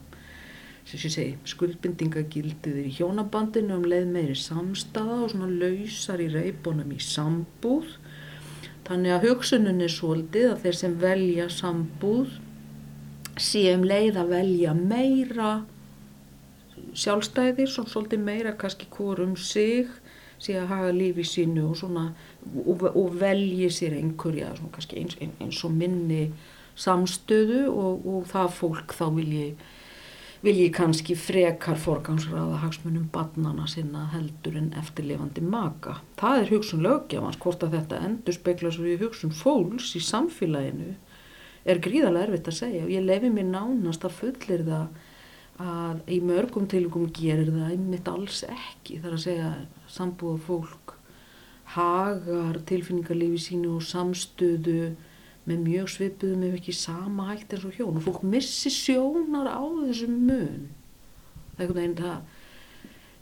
[0.89, 7.99] segi, skuldbindingagildiðir í hjónabandinu um leið meiri samstaða og svona lausar í reybónum í sambúð
[8.89, 12.39] Þannig að hugsunin er svolítið að þeir sem velja sambúð
[13.39, 15.51] séum leið að velja meira
[16.99, 19.91] sjálfstæðir, svona svolítið meira kannski hvort um sig,
[20.43, 22.07] sé að hafa lífi sínu og svona
[22.65, 26.29] og, og velji sér einhverja eins, eins og minni
[26.79, 29.67] samstöðu og, og það fólk þá vil ég
[30.45, 35.99] vil ég kannski frekar forgangsraða hagsmunum barnana sinna heldur en eftirlifandi maka.
[36.21, 40.95] Það er hugsun lögjafans, hvort að þetta endur spekla svo í hugsun fólks í samfélaginu
[41.69, 44.87] er gríðarlega erfitt að segja og ég lefi mér nánast að fullir það
[45.59, 49.51] að í mörgum tilgum gerir það einmitt alls ekki þar að segja
[49.91, 50.95] sambúða fólk
[51.75, 54.95] hagar tilfinningarlifi sínu og samstöðu
[55.49, 57.97] með mjög svipuðum ef ekki sama hægt eins og hjón.
[57.97, 60.69] Og fólk missi sjónar á þessum mun.
[61.57, 62.21] Það er einhvern veginn það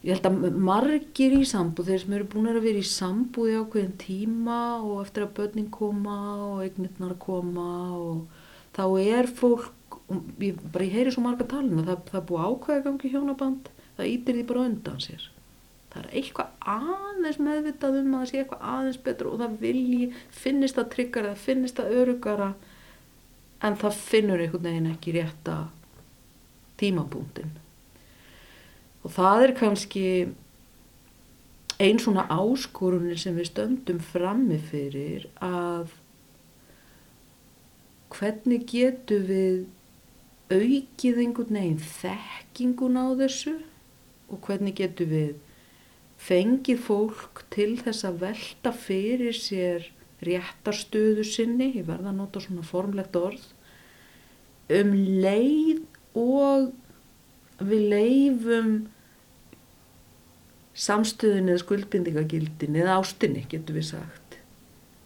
[0.06, 3.56] ég held að margir í sambúð þeir sem eru búin að vera í sambúð í
[3.58, 8.42] ákveðin tíma og eftir að börnin koma og eignirnar koma og
[8.76, 9.98] þá er fólk
[10.38, 14.12] ég, bara ég heyri svo marga talina það, það er búið ákveða gangi hjónaband það
[14.12, 15.26] ítir því bara undan sér
[15.96, 20.09] það er eitthvað aðeins meðvitað um að það sé eitthvað aðeins betra og það vilji,
[20.30, 22.48] finnist það tryggara, það finnist það örugara
[23.66, 25.61] en það finnur einhvern veginn ekki rétta
[26.80, 27.54] tímabúndin
[29.06, 30.09] og það er kannski
[31.80, 35.94] einn svona áskorunir sem við stöndum frammi fyrir að
[38.12, 39.64] hvernig getur við
[40.52, 43.56] aukið einhvern veginn þekkingun á þessu
[44.30, 45.35] og hvernig getur við
[46.26, 49.86] fengið fólk til þess að velta fyrir sér
[50.26, 53.44] réttarstöðu sinni, ég verða að nota svona formlegt orð,
[54.72, 55.82] um leið
[56.18, 56.72] og
[57.62, 58.70] við leifum
[60.76, 64.38] samstöðun eða skuldbindingagildin eða ástinni, getur við sagt,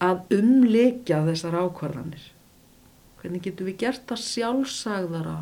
[0.02, 2.22] að umleikja þessar ákvarðanir.
[3.20, 5.37] Hvernig getur við gert það sjálfsagðara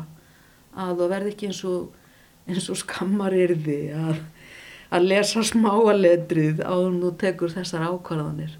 [0.75, 1.95] að það verði ekki eins og,
[2.59, 4.19] og skammar yrði að
[4.89, 8.55] að lesa smáaletrið á hún og tekur þessar ákvarðanir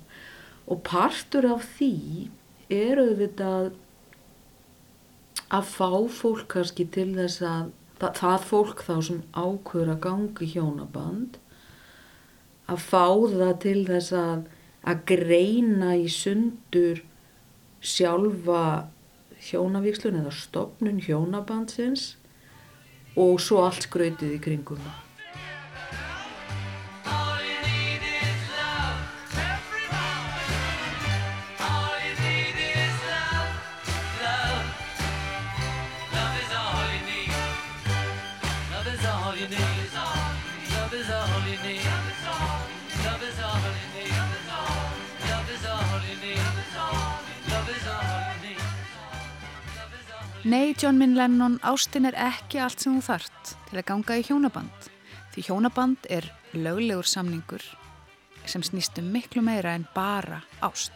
[0.69, 2.29] og partur af því
[2.69, 3.71] er auðvitað
[5.49, 10.51] að fá fólk kannski til þess að það, það fólk þá sem ákvör að gangi
[10.53, 11.39] hjónaband
[12.69, 14.47] að fá það til þess að
[14.89, 17.01] að greina í sundur
[17.81, 18.63] sjálfa
[19.49, 22.13] hjónavíkslun eða stopnun hjónabandsins
[23.19, 25.08] og svo allt skrautið í kringum það.
[50.49, 54.23] Nei, John Minn Lennon, ástin er ekki allt sem þú þart til að ganga í
[54.25, 54.87] hjónaband.
[55.29, 56.25] Því hjónaband er
[56.57, 57.61] löglegur samningur
[58.49, 60.95] sem snýst um miklu meira en bara ást.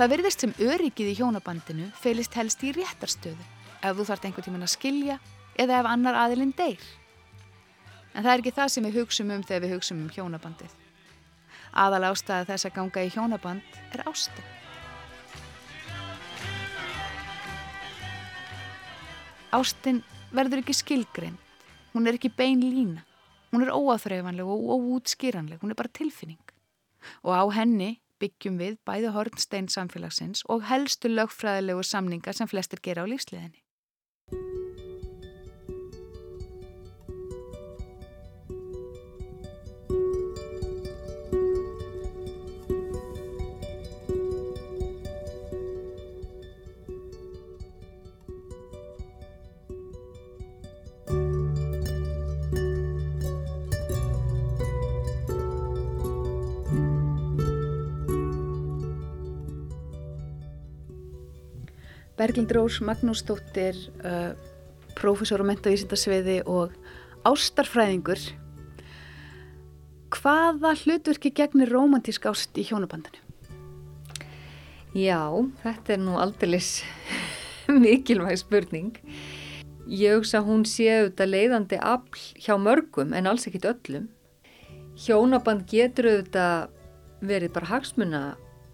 [0.00, 3.46] Það verðist sem öryggið í hjónabandinu felist helst í réttarstöðu
[3.84, 5.20] ef þú þart einhver tíman að skilja
[5.54, 6.82] eða ef annar aðilinn deyr.
[8.16, 10.77] En það er ekki það sem við hugsum um þegar við hugsum um hjónabandið.
[11.72, 14.48] Aðal ástæða þess að ganga í hjónaband er ástin.
[19.52, 20.02] Ástin
[20.32, 21.38] verður ekki skilgreind,
[21.94, 23.04] hún er ekki bein lína,
[23.52, 26.42] hún er óáþreifanleg og óútskýranleg, hún er bara tilfinning.
[27.24, 33.06] Og á henni byggjum við bæði hornstein samfélagsins og helstu lögfræðilegu samningar sem flestir gera
[33.06, 33.62] á lífsliðinni.
[62.18, 64.34] Berglind Rós Magnúsdóttir, uh,
[64.98, 66.74] profesor á mentavísindarsviði og
[67.22, 68.18] ástarfræðingur.
[70.10, 73.22] Hvaða hlutverki gegnir romantísk ást í hjónabandinu?
[74.98, 75.30] Já,
[75.62, 76.80] þetta er nú aldeilis
[77.84, 78.98] mikilvæg spurning.
[79.86, 84.10] Ég hugsa að hún sé auðvitað leiðandi afl hjá mörgum en alls ekkit öllum.
[84.98, 86.74] Hjónaband getur auðvitað
[87.30, 88.24] verið bara hagsmuna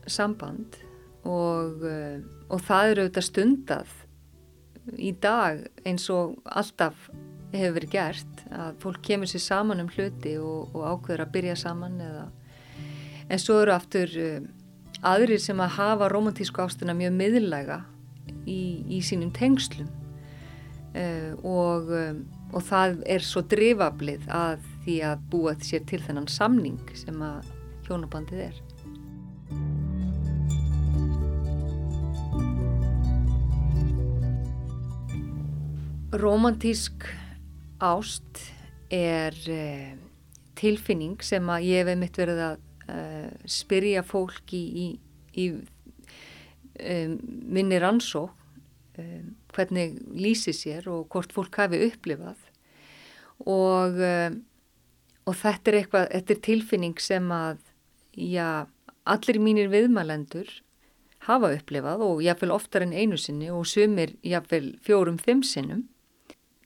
[0.09, 0.84] samband
[1.25, 3.95] og uh, og það eru auðvitað stundað
[5.01, 7.09] í dag eins og alltaf
[7.55, 11.57] hefur verið gert að fólk kemur sér saman um hluti og, og ákveður að byrja
[11.59, 12.25] saman eða
[13.33, 14.39] en svo eru aftur uh,
[15.05, 17.81] aðrir sem að hafa romantísku ástuna mjög miðlæga
[18.49, 19.89] í, í sínum tengslum.
[20.95, 21.89] Uh, og,
[22.55, 27.49] og það er svo drifablið að því að búa sér til þennan samning sem að
[27.89, 28.63] hjónabandið er
[36.14, 37.09] Romantísk
[37.83, 38.38] ást
[38.92, 39.94] er uh,
[40.55, 44.87] tilfinning sem að ég hef mitt verið að uh, spyrja fólk í, í,
[45.42, 45.46] í
[46.79, 47.16] um,
[47.57, 48.31] minni rannsók
[49.03, 52.38] um, hvernig lýsi sér og hvort fólk hafi upplifað.
[53.50, 54.37] Og, um,
[55.27, 57.59] og þetta er eitthvað, þetta er tilfinning sem að
[58.14, 58.68] já,
[59.03, 60.61] allir mínir viðmælendur
[61.27, 65.88] hafa upplifað og jáfnveil oftar en einu sinni og sumir jáfnveil fjórum, fimm sinnum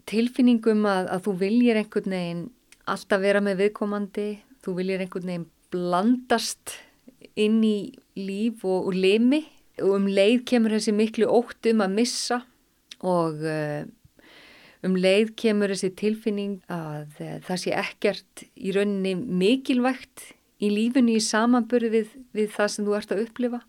[0.09, 2.44] tilfinningum að, að þú viljir einhvern veginn
[2.88, 4.29] alltaf vera með viðkomandi,
[4.64, 6.79] þú viljir einhvern veginn blandast
[7.38, 9.42] inn í líf og, og limi
[9.83, 12.40] og um leið kemur þessi miklu ótt um að missa
[13.07, 13.85] og uh,
[14.87, 21.18] um leið kemur þessi tilfinning að uh, það sé ekkert í rauninni mikilvægt í lífunni
[21.18, 23.61] í samanbörði við, við það sem þú ert að upplifa.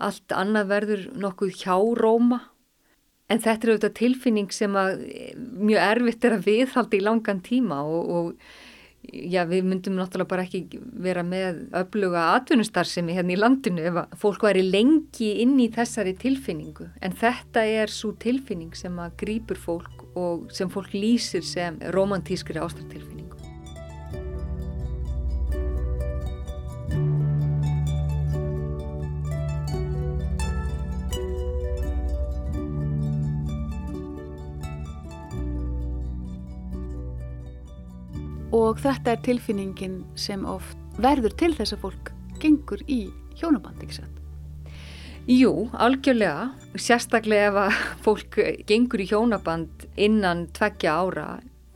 [0.00, 2.38] Allt annað verður nokkuð hjáróma
[3.32, 5.06] En þetta er auðvitað tilfinning sem að
[5.38, 10.44] mjög erfitt er að viðhaldi í langan tíma og, og já, við myndum náttúrulega bara
[10.46, 15.70] ekki vera með öfluga atvinnustarfsemi hérna í landinu ef að fólk væri lengi inn í
[15.74, 16.90] þessari tilfinningu.
[17.02, 22.60] En þetta er svo tilfinning sem að grýpur fólk og sem fólk lýsir sem romantískri
[22.62, 23.21] ástartilfinning.
[38.52, 42.12] Og þetta er tilfinningin sem oft verður til þess að fólk
[42.42, 43.06] gengur í
[43.40, 44.18] hjónaband, ekki satt?
[45.30, 48.38] Jú, algjörlega, sérstaklega ef að fólk
[48.68, 51.26] gengur í hjónaband innan tveggja ára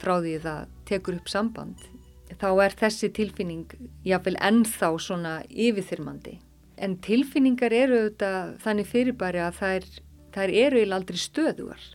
[0.03, 1.85] frá því það tekur upp samband,
[2.37, 3.71] þá er þessi tilfinning
[4.07, 6.37] jáfnvel ennþá svona yfirþyrmandi.
[6.77, 9.87] En tilfinningar eru auðvitað þannig fyrirbæri að þær,
[10.35, 11.87] þær eru aldrei stöðuar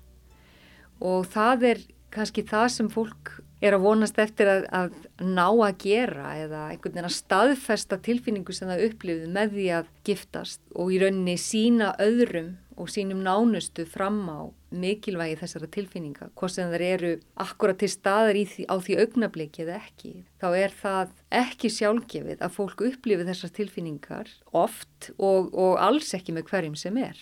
[1.01, 1.83] og það er
[2.13, 6.95] kannski það sem fólk er að vonast eftir að, að ná að gera eða einhvern
[6.95, 11.93] veginn að staðfesta tilfinningu sem það upplifið með því að giftast og í rauninni sína
[12.01, 17.11] öðrum og sínum nánustu fram á mikilvægi þessara tilfinninga, hvort sem þær eru
[17.43, 22.55] akkurat til staðar því, á því augnabliki eða ekki, þá er það ekki sjálfgefið að
[22.55, 27.19] fólk upplifið þessar tilfinningar oft og, og alls ekki með hverjum sem er.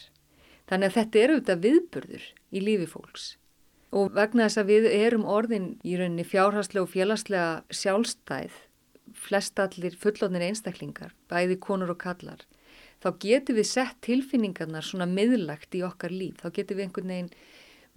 [0.69, 3.29] Þannig að þetta eru auðvitað viðburður í lífi fólks
[3.95, 8.59] og vegna þess að við erum orðin í rauninni fjárhagslega og félagslega sjálfstæð
[9.17, 12.45] flest allir fullotnir einstaklingar, bæði konur og kallar
[13.03, 16.39] þá getum við sett tilfinningarnar svona miðlagt í okkar líf.
[16.41, 17.33] Þá getum við einhvern veginn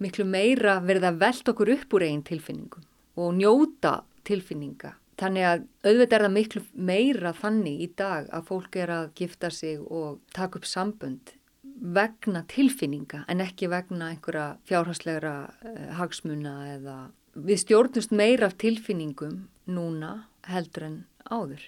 [0.03, 2.87] miklu meira verið að velta okkur upp úr einn tilfinningum
[3.19, 4.95] og njóta tilfinninga.
[5.19, 9.51] Þannig að auðvitað er það miklu meira þannig í dag að fólk er að gifta
[9.53, 11.35] sig og taka upp sambönd
[11.73, 16.97] vegna tilfinninga en ekki vegna einhverja fjárhagslegra uh, hagsmuna eða
[17.33, 20.99] við stjórnumst meira af tilfinningum núna heldur en
[21.29, 21.63] áður.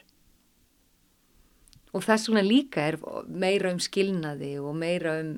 [1.95, 2.97] Og þess vegna líka er
[3.31, 5.37] meira um skilnaði og meira um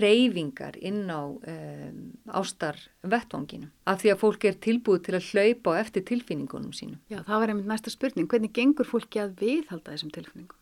[0.00, 3.68] reyfingar inn á um, ástar vettvanginu.
[3.86, 7.00] Af því að fólk er tilbúið til að hlaupa eftir tilfinningunum sínum.
[7.12, 8.28] Já, það var einmitt næsta spurning.
[8.30, 10.58] Hvernig gengur fólki að viðhalda þessum tilfinningum?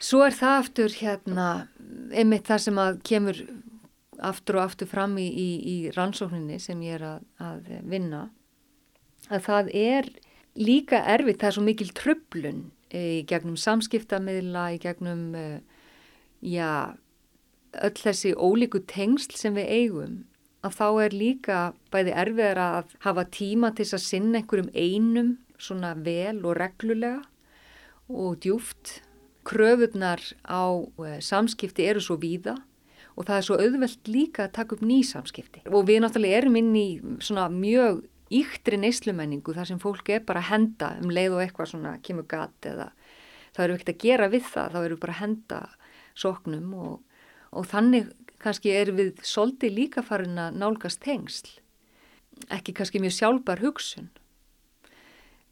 [0.00, 1.48] Svo er það aftur hérna,
[2.16, 3.40] einmitt það sem að kemur
[4.20, 8.22] aftur og aftur fram í, í, í rannsókninni sem ég er að, að vinna,
[9.28, 10.08] að það er
[10.60, 12.64] líka erfitt, það er svo mikil tröflun
[12.96, 15.22] í gegnum samskiptamiðla, í gegnum,
[16.42, 16.96] já,
[17.78, 20.16] öll þessi ólíku tengsl sem við eigum
[20.66, 21.58] að þá er líka
[21.92, 25.30] bæði erfiðar að hafa tíma til að sinna einhverjum einum
[25.60, 27.22] svona vel og reglulega
[28.10, 29.00] og djúft.
[29.46, 30.62] Kröfurnar á
[31.06, 32.58] eh, samskipti eru svo víða
[33.16, 35.64] og það er svo auðvelt líka að taka upp ný samskipti.
[35.68, 36.88] Og við náttúrulega erum inn í
[37.20, 41.72] svona mjög íktri neyslumenningu þar sem fólk er bara að henda um leið og eitthvað
[41.72, 42.92] svona kemur gat eða
[43.56, 45.60] það eru ekkert að gera við það, þá eru bara að henda
[46.14, 46.98] soknum og
[47.50, 48.10] og þannig
[48.40, 51.58] kannski er við soldi líka farin að nálgast tengsl
[52.54, 54.08] ekki kannski mjög sjálfbar hugsun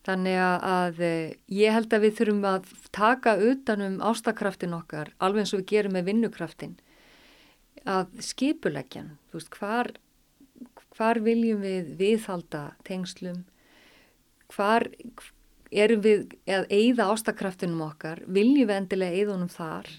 [0.09, 5.55] þannig að eh, ég held að við þurfum að taka utanum ástakraftin okkar alveg eins
[5.55, 6.77] og við gerum með vinnukraftin
[7.89, 9.93] að skipuleggjan þú veist hvar
[10.99, 13.45] hvar viljum við viðhalda tengslum?
[14.51, 14.89] Hvar
[15.71, 18.25] erum við að eigða ástakraftinum okkar?
[18.27, 19.91] Viljum við endilega eigðunum þar?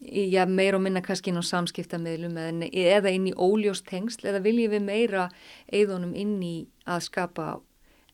[0.00, 4.72] Já, meira og minna kannski inn á samskiptamöðlum eða inn í óljóst tengsl eða viljum
[4.72, 5.26] við meira
[5.68, 6.54] eðunum inn í
[6.88, 7.50] að skapa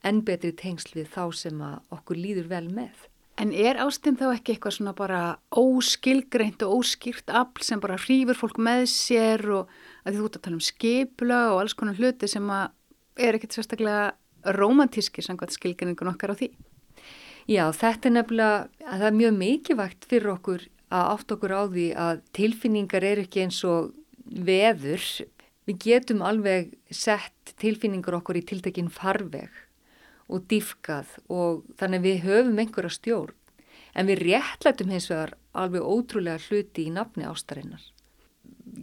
[0.07, 1.61] enn betri tengsl við þá sem
[1.95, 3.07] okkur líður vel með.
[3.37, 5.21] En er ástinn þá ekki eitthvað svona bara
[5.53, 9.75] óskilgreint og óskýrt afl sem bara hrýfur fólk með sér og
[10.09, 14.55] að þú ert að tala um skipla og alls konar hluti sem er ekkert sérstaklega
[14.57, 16.49] romantíski samkvæmt skilgreiningun okkar á því?
[17.47, 21.87] Já, þetta er nefnilega, það er mjög mikilvægt fyrir okkur að átt okkur á því
[22.07, 23.93] að tilfinningar er ekki eins og
[24.25, 25.05] veður.
[25.69, 29.66] Við getum alveg sett tilfinningar okkur í tiltekinn farveg
[30.27, 33.37] og dýfkað og þannig við höfum einhverja stjórn.
[33.97, 37.81] En við réttlætum hins vegar alveg ótrúlega hluti í nafni ástarinnar.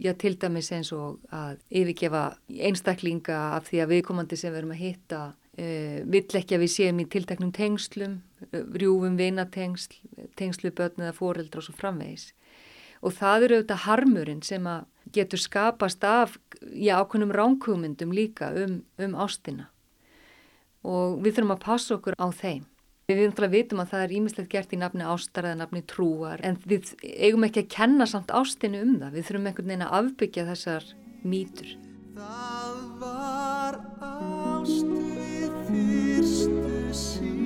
[0.00, 4.74] Já, til dæmis eins og að yfirgefa einstaklinga af því að viðkomandi sem við erum
[4.74, 8.16] að hitta uh, vill ekki að við séum í tilteknum tengslum
[8.52, 10.00] rjúfum vinatengsl,
[10.36, 12.32] tengslu börn eða foreldra og svo framvegis.
[13.04, 16.38] Og það eru auðvitað harmurinn sem að getur skapast af
[16.72, 19.68] í ákveðnum ránkugmyndum líka um, um ástina.
[20.84, 22.64] Og við þurfum að passa okkur á þeim.
[23.04, 23.18] Við
[23.52, 27.44] vitum að það er ímislegt gert í nafni ástar eða nafni trúar en við eigum
[27.44, 29.18] ekki að kenna samt ástinu um það.
[29.18, 30.88] Við þurfum einhvern veginn að afbyggja þessar
[31.24, 31.74] mýtur.
[32.14, 35.02] Það var ástu
[35.68, 37.44] fyrstu sín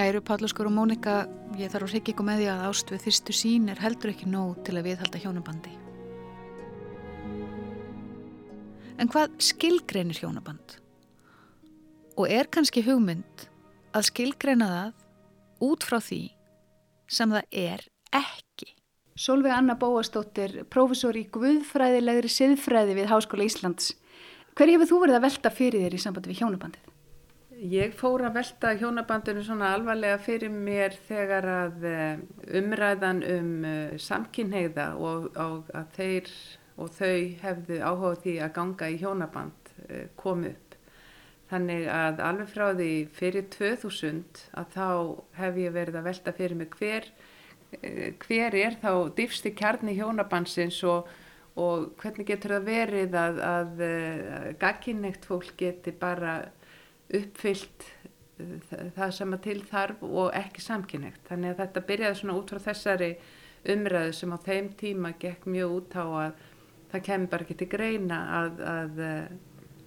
[0.00, 1.26] Kæru Pállaskur og Mónika,
[1.60, 4.28] ég þarf að reykja ykkur með því að ást við fyrstu sín er heldur ekki
[4.32, 5.72] nóg til að viðhalda hjónabandi.
[8.96, 10.78] En hvað skilgreinir hjónaband?
[12.16, 13.44] Og er kannski hugmynd
[13.92, 15.04] að skilgreina það
[15.68, 16.22] út frá því
[17.18, 17.84] sem það er
[18.22, 18.70] ekki?
[19.20, 23.92] Solveig Anna Bóastóttir, profesor í Guðfræðilegri siðfræði við Háskóla Íslands.
[24.56, 26.89] Hver hefur þú verið að velta fyrir þér í sambandi við hjónabandið?
[27.60, 32.20] Ég fór að velta hjónabandinu svona alvarlega fyrir mér þegar að eh,
[32.56, 36.30] umræðan um eh, samkynheiða og, og að þeir
[36.80, 40.76] og þau hefðu áhuga því að ganga í hjónaband eh, kom upp.
[41.50, 44.88] Þannig að alveg frá því fyrir 2000 að þá
[45.42, 47.10] hef ég verið að velta fyrir mig hver,
[48.24, 51.12] hver er þá dýfsti kjarni hjónabandsins og,
[51.60, 56.38] og hvernig getur það verið að, að, að gagkinnegt fólk geti bara
[57.18, 57.86] uppfyllt
[58.40, 61.22] eh, það sem að til þarf og ekki samkynnegt.
[61.28, 63.12] Þannig að þetta byrjaði svona út frá þessari
[63.70, 66.44] umræðu sem á þeim tíma gekk mjög út á að
[66.90, 69.00] það kemur bara ekki til greina að, að,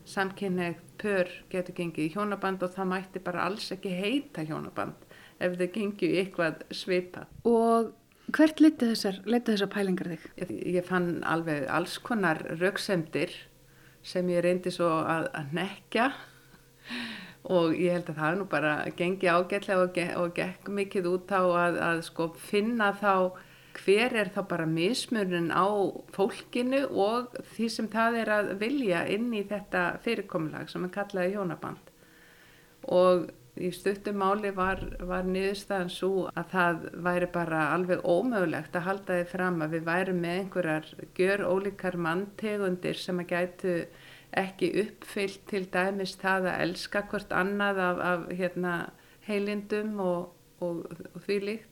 [0.10, 5.06] samkynneið pör getur gengið í hjónaband og það mætti bara alls ekki heita hjónaband
[5.44, 7.32] ef þau gengið í eitthvað svipað.
[7.48, 7.94] Og
[8.36, 10.28] hvert liti þessar, þessar pælingar þig?
[10.42, 13.34] Ég, ég fann alveg alls konar rauksemdir
[14.04, 16.12] sem ég reyndi svo að, að nekja
[17.44, 21.10] og ég held að það er nú bara gengi ágætlega og, ge og gekk mikið
[21.12, 23.16] út á að, að sko finna þá
[23.74, 25.68] hver er þá bara mismunin á
[26.14, 31.34] fólkinu og því sem það er að vilja inn í þetta fyrirkomulag sem er kallaði
[31.34, 31.90] hjónaband.
[32.94, 38.88] Og í stuttum máli var, var niðurstaðan svo að það væri bara alveg ómögulegt að
[38.88, 43.76] halda þið fram að við væri með einhverjar gjör ólíkar manntegundir sem að gætu
[44.40, 48.74] ekki uppfyllt til dæmis það að elska hvort annað af, af hérna,
[49.28, 51.70] heilindum og, og, og því líkt.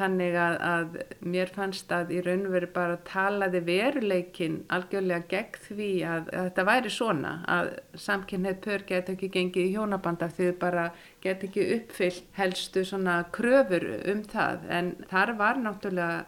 [0.00, 0.94] Þannig að, að
[1.28, 6.46] mér fannst að í raun og veru bara talaði veruleikin algjörlega gegn því að, að
[6.46, 7.68] þetta væri svona að
[8.06, 10.86] samkynnið pör get ekki gengið í hjónabanda því þau bara
[11.20, 13.84] get ekki uppfyllt helstu svona kröfur
[14.14, 14.64] um það.
[14.78, 16.24] En þar var náttúrulega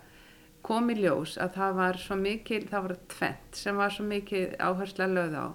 [0.66, 5.10] komið ljós að það var svo mikil, það var tvent sem var svo mikil áhersla
[5.10, 5.46] löð á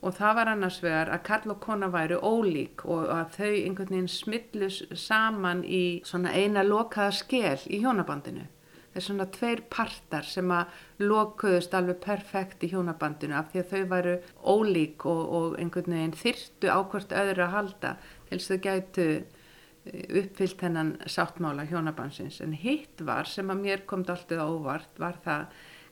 [0.00, 3.92] og það var annars vegar að Karl og kona væru ólík og að þau einhvern
[3.92, 8.46] veginn smillus saman í svona eina lokaða skel í hjónabandinu.
[8.90, 13.74] Það er svona tveir partar sem að lokuðust alveg perfekt í hjónabandinu af því að
[13.74, 17.92] þau væru ólík og, og einhvern veginn þyrtu ákvört öðru að halda
[18.30, 19.06] til þess að þau gætu
[19.88, 22.40] uppfyllt hennan sáttmála hjónabandsins.
[22.44, 25.46] En hitt var sem að mér komði alltaf óvart var það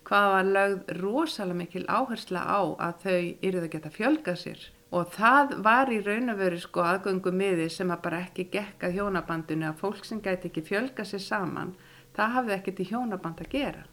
[0.08, 5.10] hvað var lögð rosalega mikil áhersla á að þau eru að geta fjölga sér og
[5.12, 9.68] það var í raun og veru sko aðgöngu miði sem að bara ekki gekka hjónabandinu
[9.68, 11.74] að fólk sem gæti ekki fjölga sér saman
[12.16, 13.84] það hafði ekkert í hjónaband að gera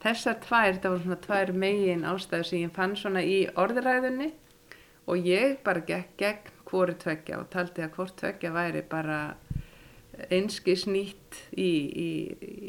[0.00, 4.30] þessar tvær, það voru svona tvær megin ástæðu sem ég fann svona í orðræðunni
[5.04, 9.20] og ég bara gekk gegn hvori tveggja og taldi að hvort tveggja væri bara
[10.28, 12.10] einskis nýtt í, í,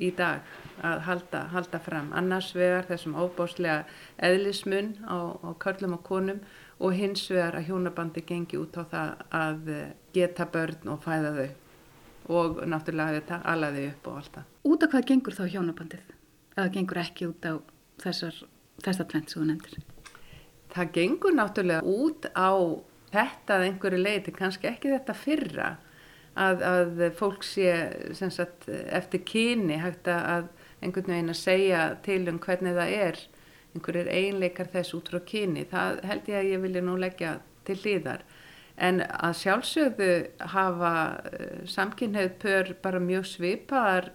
[0.08, 0.46] í dag
[0.86, 3.82] að halda, halda fram annars vegar þessum óbáslega
[4.24, 6.40] eðlismun á, á körlum og konum
[6.82, 9.74] og hins vegar að hjónabandi gengi út á það að
[10.16, 11.50] geta börn og fæða þau
[12.32, 14.50] og náttúrulega þetta alaði upp og allt það.
[14.72, 16.12] Út af hvað gengur þá hjónabandið?
[16.56, 17.54] Eða gengur ekki út á
[18.04, 18.38] þessar,
[18.86, 19.82] þessar tvent sem þú nefndir?
[20.72, 22.52] Það gengur náttúrulega út á
[23.12, 25.70] þetta að einhverju leiti, kannski ekki þetta fyrra
[26.40, 27.74] að, að fólk sé
[28.16, 30.50] sagt, eftir kyni hægt að
[30.82, 33.20] einhvern veginn að segja til um hvernig það er
[33.72, 35.68] einhverjir einleikar þess út frá kyni.
[35.70, 37.36] Það held ég að ég vilja nú leggja
[37.68, 38.24] til hlýðar
[38.82, 40.12] en að sjálfsögðu
[40.54, 40.94] hafa
[41.28, 44.12] uh, samkynneið pör bara mjög svipaðar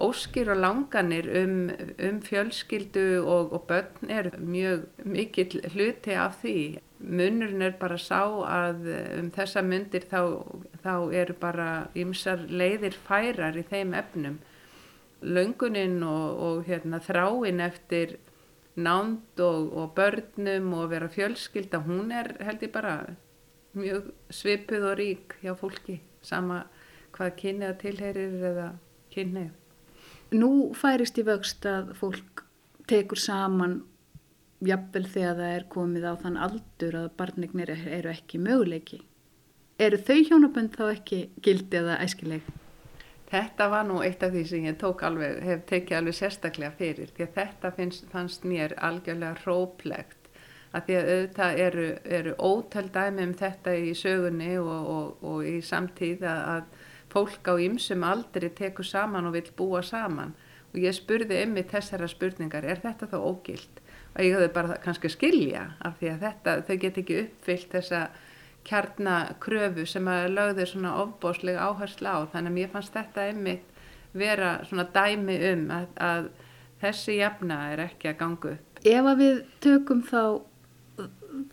[0.00, 6.80] óskir og langanir um, um fjölskyldu og, og börn er mjög mikill hluti af því
[7.00, 8.88] munurinn er bara sá að
[9.18, 10.44] um þessa myndir þá,
[10.84, 14.38] þá eru bara ymsar leiðir færar í þeim efnum.
[15.20, 18.16] Löngunin og, og hérna, þráin eftir
[18.80, 22.94] nánd og, og börnum og vera fjölskylda, hún er held ég bara
[23.76, 26.64] mjög svipuð og rík hjá fólki, sama
[27.16, 28.68] hvað kynniða tilherir eða
[29.12, 29.59] kynnið.
[30.30, 32.44] Nú færist í vöxt að fólk
[32.90, 33.80] tekur saman
[34.62, 39.00] jafnvel þegar það er komið á þann aldur að barnignir eru ekki möguleiki.
[39.80, 42.44] Eru þau hjónabönd þá ekki gildi eða æskileg?
[43.30, 47.26] Þetta var nú eitt af því sem ég alveg, hef tekið alveg sérstaklega fyrir því
[47.26, 50.30] að þetta finnst, fannst mér algjörlega róplegt
[50.70, 51.86] að því að auðvitað eru,
[52.18, 56.64] eru ótal dæmi um þetta í sögunni og, og, og í samtíð að
[57.10, 60.34] fólk á ymsum aldri tekur saman og vil búa saman
[60.70, 63.80] og ég spurði mig þessara spurningar, er þetta þá ógild?
[64.14, 68.00] að ég höfði bara kannski skilja af því að þetta, þau get ekki uppfyllt þessa
[68.68, 74.56] kjarnakröfu sem að lögðu svona ofbóslega áherslu á þannig að mér fannst þetta einmitt vera
[74.66, 76.30] svona dæmi um að, að
[76.82, 78.82] þessi jafna er ekki að ganga upp.
[78.90, 80.22] Ef að við tökum þá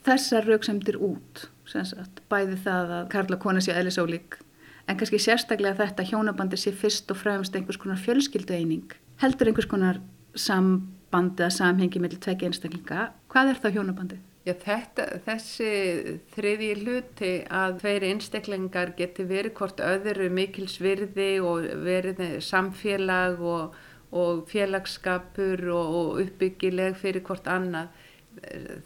[0.07, 4.39] þessar rauksemdir út, sagt, bæði það að Karla kona sé eðlisólík
[4.87, 9.69] en kannski sérstaklega þetta hjónabandi sé fyrst og fremst einhvers konar fjölskyldu eining, heldur einhvers
[9.69, 9.99] konar
[10.37, 13.11] samband bandi að samhengi með tvekja einstaklinga.
[13.31, 14.19] Hvað er þá hjónabandi?
[14.47, 15.69] Já, þetta, þessi
[16.35, 23.75] þriði hluti að tveiri einstaklingar geti verið hvort öðru mikilsvirði og verið samfélag og,
[24.15, 27.91] og félagsskapur og, og uppbyggileg fyrir hvort annað.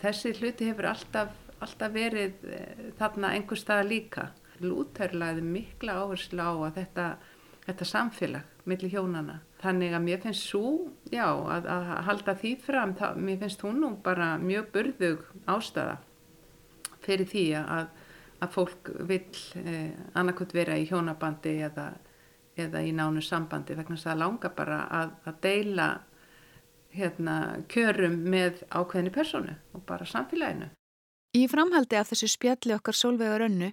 [0.01, 4.29] Þessi hluti hefur alltaf, alltaf verið eh, þarna einhver staða líka.
[4.63, 7.07] Lútherlaði mikla áherslu á að þetta,
[7.67, 10.69] þetta samfélag millir hjónana Þannig að mér finnst svo,
[11.13, 15.99] já, að, að halda því fram, það, mér finnst hún nú bara mjög burðug ástæða.
[17.01, 17.87] fyrir því að,
[18.45, 19.23] að fólk vil
[19.57, 21.87] eh, annarkot vera í hjónabandi eða,
[22.57, 25.87] eða í nánu sambandi vegna þess að það langar bara að, að deila
[26.93, 27.35] hérna,
[27.69, 30.69] kjörum með ákveðinni personu og bara samfélaginu.
[31.37, 33.71] Í framhaldi af þessu spjalli okkar sólvegur önnu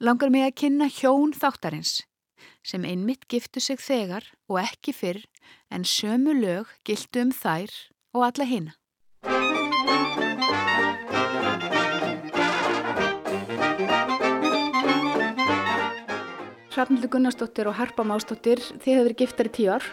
[0.00, 2.00] langar mig að kynna hjón þáttarins
[2.66, 5.24] sem einmitt giftu sig þegar og ekki fyrr
[5.70, 7.74] en sömu lög gildu um þær
[8.14, 8.76] og alla hina.
[16.72, 19.88] Hrafnildur Gunnarsdóttir og Harpa Másdóttir, þið hefur verið giftar í tíu ár.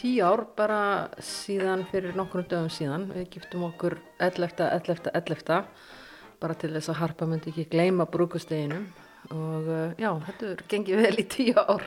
[0.00, 0.80] Tíu ár bara
[1.22, 3.06] síðan fyrir nokkrum dögum síðan.
[3.14, 4.64] Við giftum okkur 11.
[4.66, 5.12] 11.
[5.14, 5.60] 11.
[6.40, 8.86] bara til þess að Harpa myndi ekki gleyma brúkusteginum
[9.36, 11.84] og uh, já, þetta er gengið vel í tíu ár.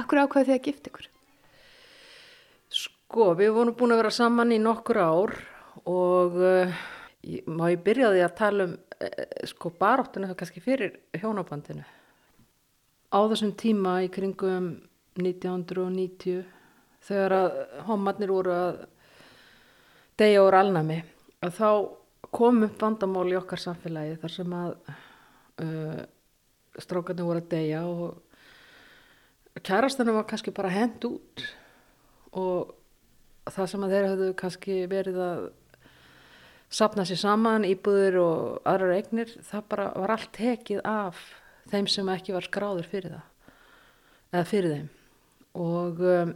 [0.00, 1.08] Akkur ákvaði þið að gifta ykkur?
[2.72, 5.34] Sko, við vorum búin að vera saman í nokkur ár
[5.84, 6.80] og uh,
[7.46, 11.84] má ég byrjaði að tala um uh, sko baróttinu kannski fyrir hjónabandinu.
[13.12, 14.72] Á þessum tíma í kringum
[15.20, 16.46] 1990
[17.04, 17.56] þegar að
[17.88, 18.84] homarnir voru að
[20.20, 21.02] deyja úr alnami
[21.42, 21.68] að þá
[22.32, 24.76] kom upp vandamál í okkar samfélagi þar sem að
[25.62, 26.04] uh,
[26.80, 31.44] strákarnir voru að deyja og kærastanu var kannski bara hend út
[32.32, 32.72] og
[33.52, 35.42] það sem að þeir hafðu kannski verið að
[36.72, 41.20] sapna sér saman, íbúður og aðrar eignir, það bara var allt tekið af
[41.68, 43.28] þeim sem ekki var skráður fyrir það
[44.32, 44.88] eða fyrir þeim.
[45.60, 46.32] Og um,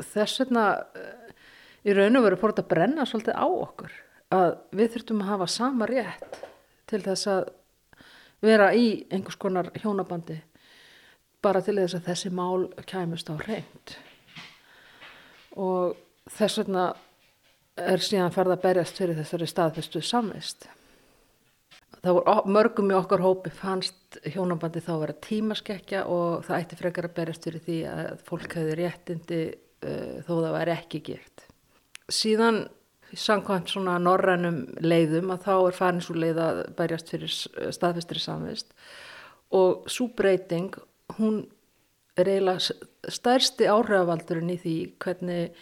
[0.00, 1.44] þess vegna uh,
[1.84, 3.98] í raun og veru fór þetta að brenna svolítið á okkur
[4.34, 6.40] að við þurftum að hafa sama rétt
[6.90, 7.48] til þess að
[8.44, 10.40] vera í einhvers konar hjónabandi
[11.42, 13.96] bara til þess að þessi mál kæmust á reynd
[15.56, 15.96] og
[16.36, 16.86] þess vegna
[17.76, 20.66] er síðan farið að berjast fyrir þessari staðfestu samvist.
[22.00, 26.78] Það voru mörgum í okkar hópi fannst hjónabandi þá að vera tímaskekkja og það ætti
[26.80, 31.46] frekar að berjast fyrir því að fólk hefði réttindi uh, þó það væri ekki gert.
[32.12, 32.62] Síðan
[33.14, 37.32] samkvæmt svona norrænum leiðum að þá er farin svo leið að berjast fyrir
[37.76, 38.72] staðfestri samvist.
[39.54, 40.74] Og svo breyting
[41.20, 41.44] hún
[42.16, 45.56] er eiginlega stærsti áhrifavaldurinn í því hvernig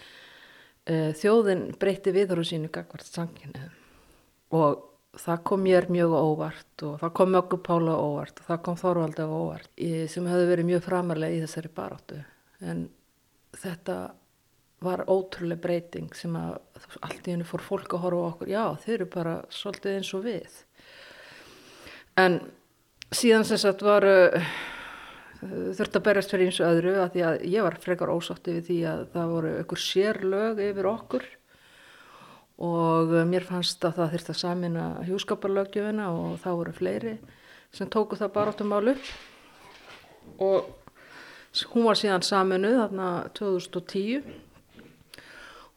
[0.88, 3.68] uh, þjóðin breyti viðhóru sínu gagvart sanginu
[4.54, 8.78] og það kom mér mjög óvart og það kom Möggu Pála óvart og það kom
[8.80, 12.20] Þorvaldi óvart sem hefði verið mjög framarlega í þessari baróttu
[12.64, 12.86] en
[13.54, 13.98] þetta
[14.84, 16.58] var ótrúlega breyting sem að
[17.00, 18.52] allt í hennu fór fólk að horfa okkur.
[18.52, 20.58] Já þeir eru bara svolítið eins og við.
[22.20, 22.38] En
[23.14, 24.06] síðan sem sagt var
[25.44, 28.68] þurft að berast fyrir eins og öðru að því að ég var frekar ósátti við
[28.68, 31.26] því að það voru ykkur sérlög yfir okkur.
[32.64, 37.14] Og mér fannst að það þurfti að samina hjúskaparlögjöfina og það voru fleiri
[37.74, 38.94] sem tóku það bara áttum álu
[40.38, 40.68] og
[41.72, 44.22] hún var síðan saminuð þarna 2010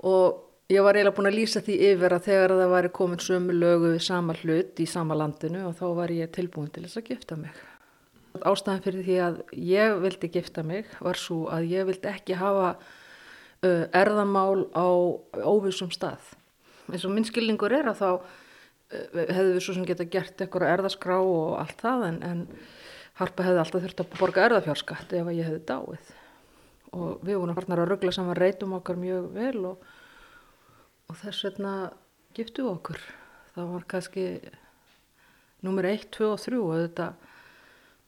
[0.04, 3.56] og ég var eiginlega búin að lýsa því yfir að þegar það væri komin sömu
[3.56, 7.12] lögu við sama hlut í sama landinu og þá var ég tilbúin til þess að
[7.14, 7.62] gifta mig.
[8.38, 12.76] Ástæðan fyrir því að ég vildi gifta mig var svo að ég vildi ekki hafa
[13.98, 14.88] erðamál á
[15.42, 16.22] óvissum stað.
[16.92, 18.10] eins og minnskilningur er að þá
[18.92, 22.46] hefðu við svo sem geta gert eitthvað erðaskrá og allt það en, en
[23.18, 26.12] Harpa hefði alltaf þurft að borga erðafjárskatt ef ég hefði dáið
[26.98, 29.86] og við vorum farnar að ruggla saman reytum okkar mjög vel og,
[31.08, 31.74] og þess vegna
[32.38, 33.00] giftu okkur
[33.54, 34.26] það var kannski
[35.66, 37.08] nummer 1, 2 og 3 og þetta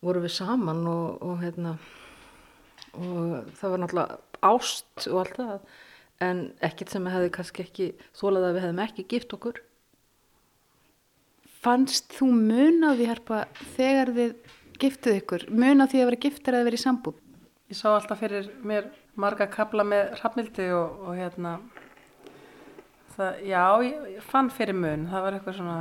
[0.05, 1.77] voru við saman og, og hérna
[2.97, 4.19] og það var náttúrulega
[4.49, 5.57] ást og allt það
[6.29, 9.65] en ekkert sem hefði kannski ekki þólað að við hefðum ekki gift okkur
[11.59, 13.39] Fannst þú mun á því herpa
[13.75, 14.35] þegar þið
[14.79, 17.17] giftuð ykkur, mun á því að vera giftar eða verið í sambúð?
[17.69, 18.89] Ég sá alltaf fyrir mér
[19.19, 21.57] marga kabla með rafmildi og, og hérna
[23.15, 25.79] það, já, ég, ég fann fyrir mun það var eitthvað svona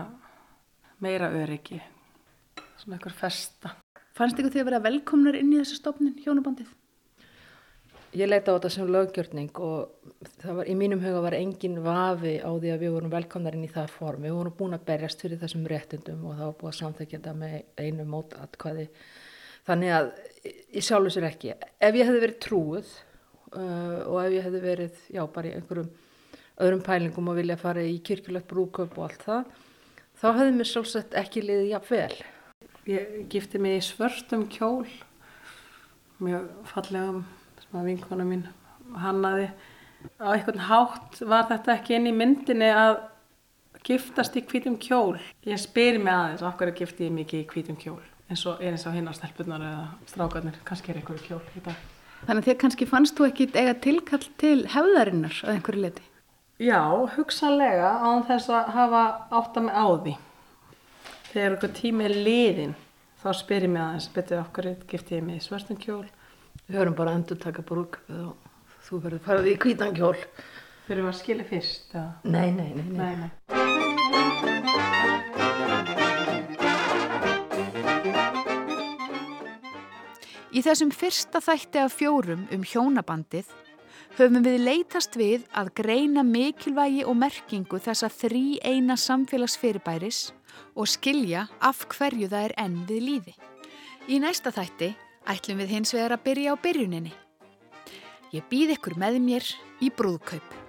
[1.04, 1.80] meira öryggi
[2.78, 3.76] svona eitthvað festa
[4.18, 6.70] Fannst ykkur því að vera velkomnar inn í þessu stofnin, hjónabandið?
[8.18, 12.32] Ég leita á þetta sem löggjörning og það var, í mínum huga var engin vafi
[12.42, 14.24] á því að við vorum velkomnar inn í það form.
[14.26, 17.34] Við vorum búin að berjast fyrir þessum réttundum og það var búin að samþekja þetta
[17.44, 18.88] með einu mótatkvæði.
[19.68, 20.10] Þannig að
[20.48, 21.54] ég sjálfur sér ekki.
[21.54, 22.92] Ef ég hefði verið trúið
[23.52, 25.90] uh, og ef ég hefði verið, já, bara í einhverjum
[26.58, 29.52] öðrum pælingum og vilja fara í kirkjulegt brúköp og allt það,
[30.18, 32.16] þá hefði mér sjálfsagt ekki liðið jafn vel.
[32.88, 34.88] Ég gifti mig í svörstum kjól,
[36.24, 37.22] mjög fallegum
[37.62, 38.46] sem að vinkona mín
[39.04, 39.50] hannaði.
[40.22, 43.02] Á einhvern hátt var þetta ekki inn í myndinni að
[43.86, 45.18] giftast í hvítum kjól.
[45.46, 48.00] Ég spyr mig aðeins, okkur er giftið ég mikið í hvítum kjól.
[48.28, 51.62] En svo er eins og hinn á stelpunar eða strákarnir, kannski er einhverju kjól í
[51.64, 51.78] dag.
[52.26, 56.04] Þannig að þér kannski fannst þú ekki eiga tilkall til hefðarinnar að einhverju leti?
[56.58, 56.82] Já,
[57.14, 59.02] hugsanlega án þess að hafa
[59.38, 60.14] átt að mig á því.
[61.28, 62.74] Þegar einhver tími er liðin,
[63.22, 66.04] þá spyr ég mig aðeins, betur okkur giftið ég mig í svörstum kjól.
[66.66, 70.16] Við höfum bara endur taka brúkupið og þú verður farið í hvítan kjól.
[70.88, 72.10] Fyrir að skilja fyrst, eða?
[72.24, 72.98] Nei, nei, nei, nei.
[72.98, 73.57] Nei, nei.
[80.58, 83.46] Í þessum fyrsta þætti af fjórum um hjónabandið
[84.16, 90.32] höfum við leitast við að greina mikilvægi og merkingu þessa þrý eina samfélagsfyrirbæris
[90.74, 93.36] og skilja af hverju það er enn við líði.
[94.10, 94.90] Í næsta þætti
[95.30, 97.14] ætlum við hins vegar að byrja á byrjuninni.
[98.34, 99.46] Ég býð ykkur með mér
[99.78, 100.67] í brúðkaup.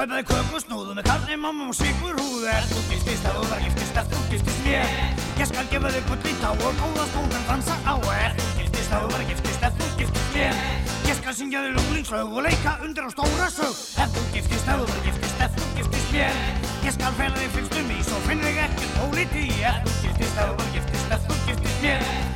[0.00, 2.46] Ég skal kaupa þig köku og snúðu með karni, mamma og sigur húðu.
[2.48, 4.94] Er þú giftist að þú var giftist að þú giftist mér.
[5.36, 7.94] Ég skal gefa þig gull í tá og góða skóðan dansa á.
[8.14, 10.64] Er þú giftist að þú var giftist að þú giftist mér.
[11.10, 13.84] Ég skal syngja þig lunglingslög og leika undir á stóra sög.
[14.00, 16.42] Er þú giftist að þú var giftist að þú giftist mér.
[16.88, 20.48] Ég skal fæla þig fyrstum í svo finn þig ekkert ólíti Er þú giftist að
[20.48, 22.29] þú var giftist að þú giftist mér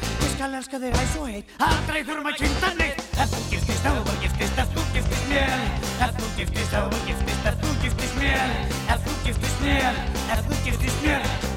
[0.45, 3.01] skal elska þig æs og heit, aldrei þurfum að kynna neitt.
[3.17, 5.65] Ef þú giftist, ef þú giftist, ef þú giftist mér.
[6.05, 8.55] Ef þú giftist, ef þú giftist, ef þú giftist mér.
[8.85, 10.01] Ef þú giftist mér,
[10.37, 11.54] ef þú giftist mér